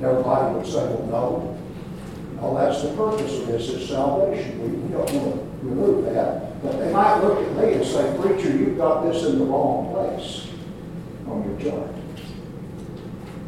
[0.03, 1.53] Everybody would say, well, no.
[2.41, 4.61] No, that's the purpose of this, is salvation.
[4.61, 6.63] We, don't want to remove that.
[6.63, 9.93] But they might look at me and say, preacher, you've got this in the wrong
[9.93, 10.49] place
[11.29, 11.91] on your chart.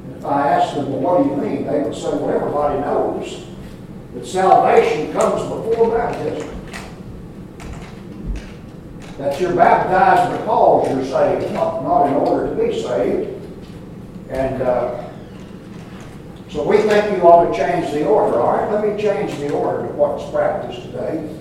[0.04, 1.66] And if I asked them, well, what do you mean?
[1.66, 3.44] They would say, well, everybody knows
[4.14, 6.57] that salvation comes before baptism.
[9.18, 13.34] That you're baptized because you're saved, not, not in order to be saved.
[14.30, 15.04] And uh,
[16.48, 18.38] so we think you ought to change the order.
[18.38, 21.36] All right, let me change the order to what's practiced today.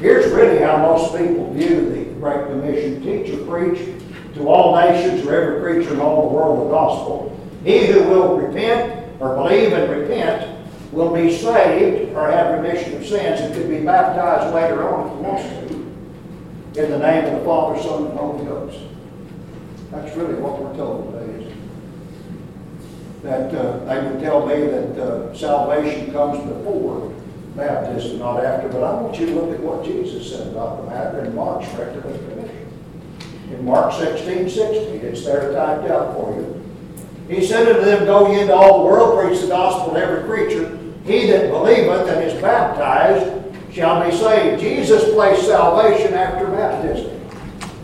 [0.00, 3.02] Here's really how most people view the Great Commission.
[3.02, 3.88] Teach or preach
[4.34, 7.36] to all nations or every creature in all the world the gospel.
[7.64, 10.56] He who will repent or believe and repent
[10.92, 15.16] will be saved or have remission of sins and could be baptized later on if
[15.16, 15.67] he wants to
[16.76, 18.78] in the name of the Father, Son, and Holy Ghost.
[19.90, 21.54] That's really what we're told today, it?
[23.22, 27.14] That uh, they would tell me that uh, salvation comes before
[27.56, 28.68] baptism, not after.
[28.68, 31.66] But I want you to look at what Jesus said about the matter in Mark's
[31.74, 32.68] record of commission.
[33.50, 36.54] In Mark 16, 16, it's there typed out for you.
[37.28, 40.24] He said unto them, Go ye into all the world, preach the gospel to every
[40.24, 40.78] creature.
[41.04, 43.37] He that believeth and is baptized
[43.72, 44.60] shall be saved.
[44.60, 47.14] Jesus placed salvation after baptism.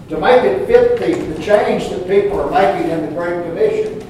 [0.09, 4.01] To make it fit the, the change that people are making in the Great Commission,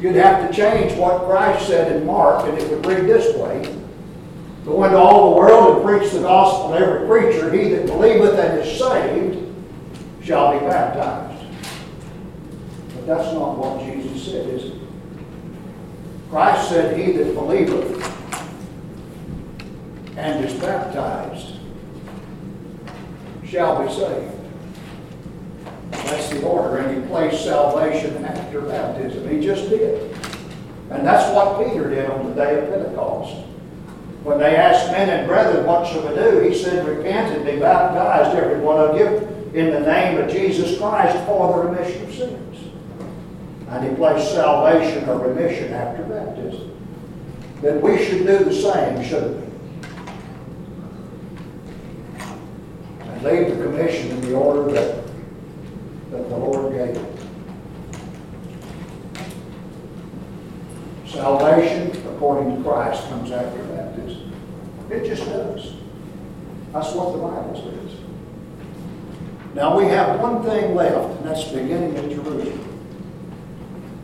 [0.00, 3.76] you'd have to change what Christ said in Mark, and it would read this way.
[4.64, 7.52] Go into all the world and preach the gospel to every creature.
[7.52, 9.46] He that believeth and is saved
[10.22, 11.44] shall be baptized.
[12.94, 14.80] But that's not what Jesus said, is it?
[16.30, 18.19] Christ said, He that believeth
[20.20, 21.54] and is baptized
[23.46, 24.36] shall be saved.
[25.90, 29.28] That's the order, and he placed salvation after baptism.
[29.28, 30.12] He just did.
[30.90, 33.46] And that's what Peter did on the day of Pentecost.
[34.22, 36.40] When they asked men and brethren, what shall we do?
[36.40, 39.06] He said, repent and be baptized, every one of you,
[39.58, 42.58] in the name of Jesus Christ for the remission of sins.
[43.68, 46.76] And he placed salvation or remission after baptism.
[47.62, 49.49] Then we should do the same, shouldn't we?
[53.22, 55.04] Leave the commission in the order that,
[56.10, 57.20] that the Lord gave it.
[61.06, 64.32] Salvation, according to Christ, comes after baptism.
[64.90, 65.74] It just does.
[66.72, 68.00] That's what the Bible says.
[69.54, 72.66] Now we have one thing left, and that's the beginning at Jerusalem.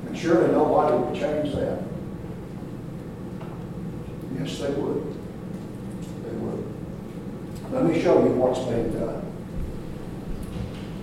[0.07, 1.83] And surely nobody would change that.
[4.39, 5.15] Yes, they would.
[6.25, 6.66] They would.
[7.71, 9.23] Let me show you what's been done.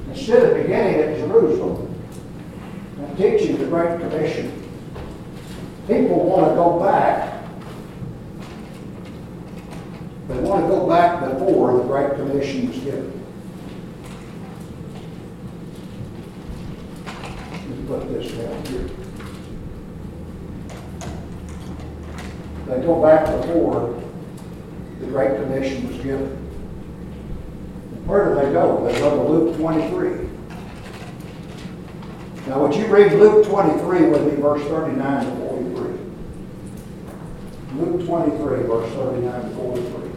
[0.09, 1.93] Instead of beginning at Jerusalem,
[2.97, 4.51] and teaching the Great Commission,
[5.87, 7.43] people want to go back.
[10.27, 13.19] They want to go back before the Great Commission was given.
[17.87, 18.89] Put this down here.
[22.65, 24.01] They go back before
[25.01, 26.42] the Great Commission was given.
[28.05, 28.85] Where do they go?
[28.85, 30.29] They go to Luke 23.
[32.47, 35.93] Now, would you read Luke 23 with me, verse 39 to 43?
[37.75, 40.09] Luke 23, verse 39 to 43.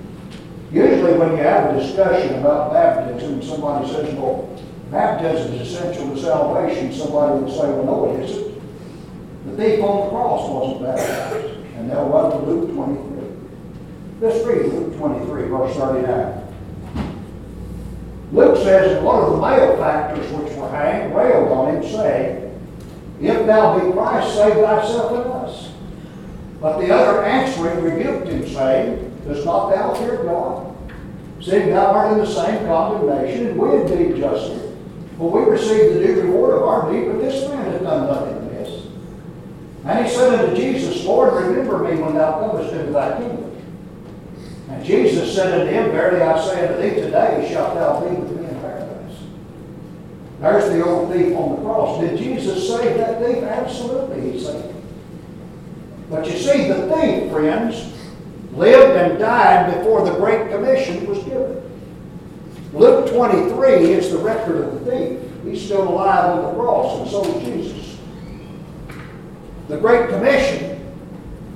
[0.72, 4.48] Usually when you have a discussion about baptism, and somebody says, well,
[4.90, 6.92] baptism is essential to salvation.
[6.92, 8.56] Somebody would say, well, no, it isn't.
[9.46, 11.54] The thief on the cross wasn't baptized.
[11.76, 13.16] And they'll run to Luke 23.
[14.20, 16.45] Let's read Luke 23, verse 39.
[18.32, 22.60] Luke says, one of the malefactors which were hanged railed on him, saying,
[23.20, 25.70] If thou be Christ, save thyself and us.
[26.60, 30.76] But the other answering rebuked him, saying, Does not thou fear God?
[31.40, 34.60] Seeing thou art in the same condemnation, and we indeed justly.
[35.18, 38.36] For we receive the due reward of our deed, but this man hath done nothing
[38.38, 38.86] amiss.
[39.84, 43.45] And he said unto Jesus, Lord, remember me when thou comest into thy kingdom.
[44.68, 48.40] And Jesus said unto him, Verily I say unto thee, today shalt thou be with
[48.40, 49.18] me in paradise.
[50.40, 52.00] There's the old thief on the cross.
[52.00, 53.44] Did Jesus save that thief?
[53.44, 54.82] Absolutely, he saved him.
[56.10, 57.92] But you see, the thief, friends,
[58.52, 61.62] lived and died before the Great Commission was given.
[62.72, 65.20] Luke 23 is the record of the thief.
[65.44, 67.98] He's still alive on the cross, and so is Jesus.
[69.68, 70.94] The Great Commission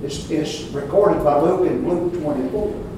[0.03, 2.90] is, is recorded by Luke in Luke 24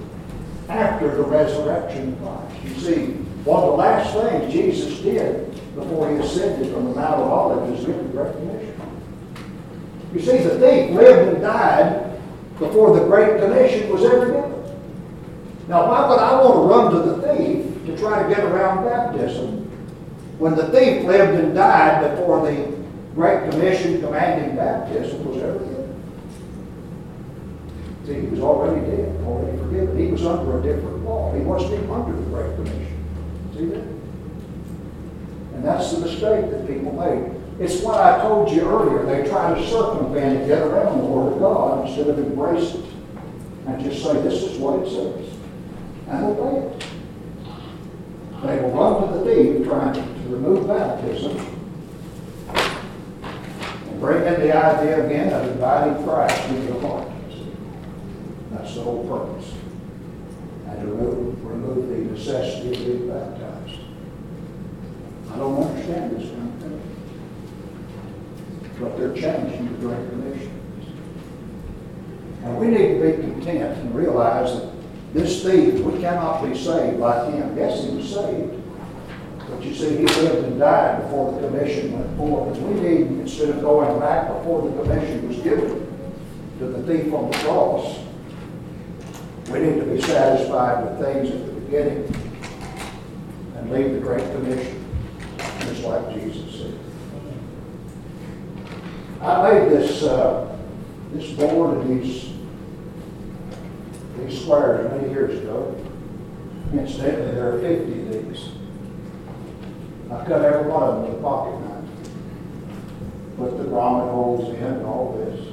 [0.73, 2.65] after the resurrection of Christ.
[2.65, 3.07] You see,
[3.45, 7.81] one of the last things Jesus did before he ascended from the Mount of Olives
[7.81, 8.73] is give the Great Commission.
[10.15, 12.21] You see, the thief lived and died
[12.59, 14.53] before the Great Commission was ever given.
[15.69, 18.85] Now, why would I want to run to the thief to try to get around
[18.85, 19.69] baptism
[20.39, 22.77] when the thief lived and died before the
[23.15, 25.72] Great Commission commanding baptism was ever given?
[28.07, 29.99] See, he was already dead, already forgiven.
[29.99, 31.33] He was under a different law.
[31.35, 33.05] He wasn't even under the Great Commission.
[33.55, 33.85] See that?
[35.55, 37.33] And that's the mistake that people make.
[37.61, 39.05] It's what I told you earlier.
[39.07, 42.85] They try to circumvent and get around the Word of God instead of embrace it
[43.67, 45.35] and just say, this is what it says.
[46.09, 46.85] And obey it.
[48.43, 51.39] They will run to the thief trying to remove baptism
[53.89, 57.09] and bring in the idea again of inviting Christ into your heart.
[58.63, 59.53] That's the whole purpose.
[60.69, 63.81] And to remove, remove the necessity of being baptized.
[65.33, 66.81] I don't understand this kind of thing.
[68.79, 70.61] But they're changing the Great Commission.
[72.45, 74.73] And we need to be content and realize that
[75.13, 77.57] this thief, we cannot be saved like him.
[77.57, 78.63] Yes, he was saved.
[79.39, 82.57] But you see, he lived and died before the commission went forth.
[82.57, 85.89] And we need, instead of going back before the commission was given
[86.61, 87.99] to the thief on the cross,
[89.53, 92.05] we need to be satisfied with things at the beginning
[93.55, 94.83] and leave the Great Commission,
[95.61, 96.79] just like Jesus said.
[99.21, 100.57] I made this uh,
[101.13, 102.33] this board and these
[104.17, 105.77] these squares many years ago.
[106.73, 108.49] Incidentally, there are 50 of these.
[110.11, 111.91] I cut every one of them with a pocket knife.
[113.37, 115.52] Put the grommet holes in and all this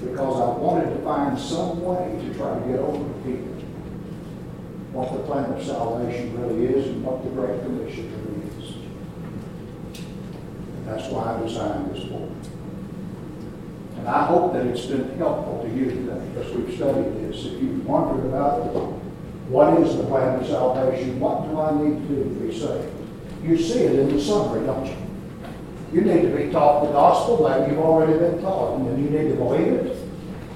[0.00, 3.50] because I wanted to find some way to try to get over to people
[4.92, 8.74] what the plan of salvation really is and what the Great Commission really is.
[9.94, 12.30] And that's why I designed this book.
[13.98, 17.44] And I hope that it's been helpful to you today as we've studied this.
[17.44, 18.74] If you've wondered about
[19.48, 21.20] what is the plan of salvation?
[21.20, 22.88] What do I need to do to be saved?
[23.42, 24.99] You see it in the summary, don't you?
[25.92, 29.10] You need to be taught the gospel like you've already been taught, and then you
[29.10, 29.96] need to believe it,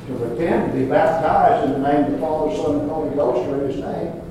[0.06, 3.48] to repent, to be baptized in the name of the Father, Son, and Holy Ghost,
[3.48, 4.22] or in His name,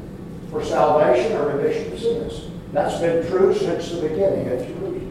[0.49, 2.51] for salvation or remission of sins.
[2.71, 5.03] That's been true since the beginning at Jerusalem.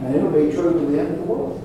[0.00, 1.62] And it'll be true to the end of the world.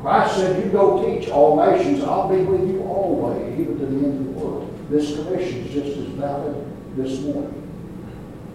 [0.00, 3.96] Christ said, You go teach all nations, I'll be with you always, even to the
[3.96, 4.90] end of the world.
[4.90, 6.56] This commission is just as valid
[6.96, 7.64] this morning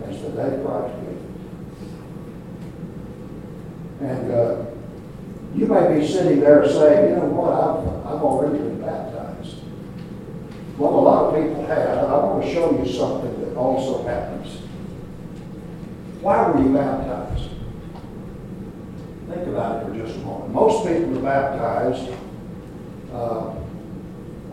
[0.05, 1.32] as the day Christ came.
[4.01, 4.65] And uh,
[5.55, 9.57] you may be sitting there saying, you know what, I've, I've already been baptized.
[10.77, 14.03] Well, a lot of people have, and I want to show you something that also
[14.05, 14.57] happens.
[16.21, 17.49] Why were you baptized?
[19.29, 20.53] Think about it for just a moment.
[20.53, 22.11] Most people are baptized
[23.13, 23.53] uh,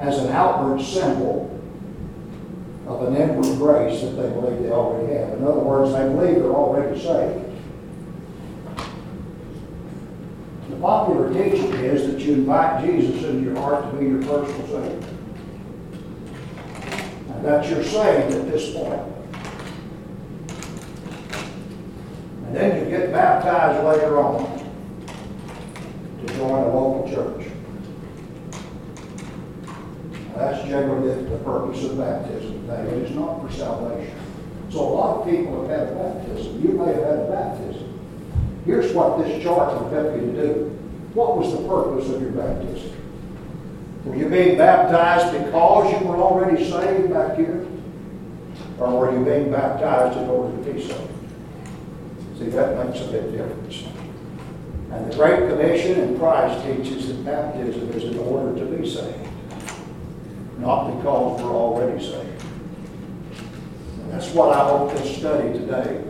[0.01, 1.47] as an outward symbol
[2.87, 5.39] of an inward grace that they believe they already have.
[5.39, 7.47] In other words, they believe they're already saved.
[10.70, 14.67] The popular teaching is that you invite Jesus into your heart to be your personal
[14.67, 15.09] Savior.
[17.29, 19.03] And that you're saved at this point.
[22.47, 24.59] And then you get baptized later on
[26.21, 27.47] to join a local church.
[30.35, 32.83] That's generally the purpose of baptism today.
[32.97, 34.17] It is not for salvation.
[34.71, 36.63] So a lot of people have had a baptism.
[36.63, 37.90] You may have had a baptism.
[38.65, 40.79] Here's what this chart will help you to do.
[41.15, 42.93] What was the purpose of your baptism?
[44.05, 47.67] Were you being baptized because you were already saved back here?
[48.79, 51.11] Or were you being baptized in order to be saved?
[52.39, 53.85] See, that makes a big difference.
[54.93, 59.31] And the Great Commission in Christ teaches that baptism is in order to be saved
[60.61, 62.45] not because we're already saved.
[64.03, 66.05] And that's what I hope this study today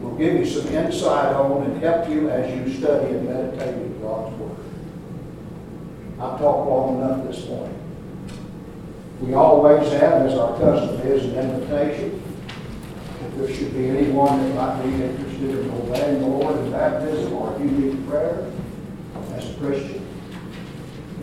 [0.00, 4.00] will give you some insight on and help you as you study and meditate in
[4.00, 4.56] God's Word.
[6.18, 7.76] I've talked long enough this morning.
[9.20, 12.22] We always have, as our custom is, an invitation.
[13.26, 17.32] If there should be anyone that might be interested in obeying the Lord in baptism,
[17.34, 18.50] or if you need prayer
[19.34, 20.06] as a Christian,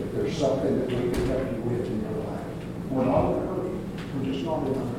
[0.00, 2.44] if there's something that we can help you with in your life.
[2.90, 3.30] We're not.
[4.14, 4.97] We're just not.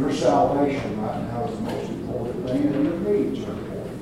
[0.00, 4.00] Your salvation right now is the most important thing, and your needs are important.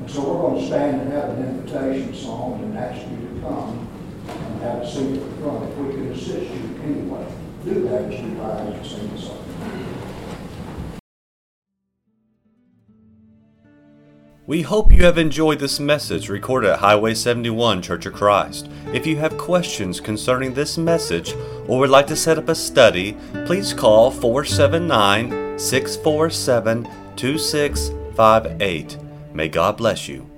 [0.00, 3.40] And so we're going to stand and have an invitation song and ask you to
[3.42, 3.88] come
[4.26, 5.70] and have a seat at the front.
[5.70, 7.32] If we can assist you anyway,
[7.64, 9.44] do that as you rise and sing the song.
[14.46, 18.68] We hope you have enjoyed this message recorded at Highway 71 Church of Christ.
[18.92, 21.34] If you have questions concerning this message
[21.68, 28.98] or would like to set up a study, please call 479 647 2658.
[29.32, 30.33] May God bless you.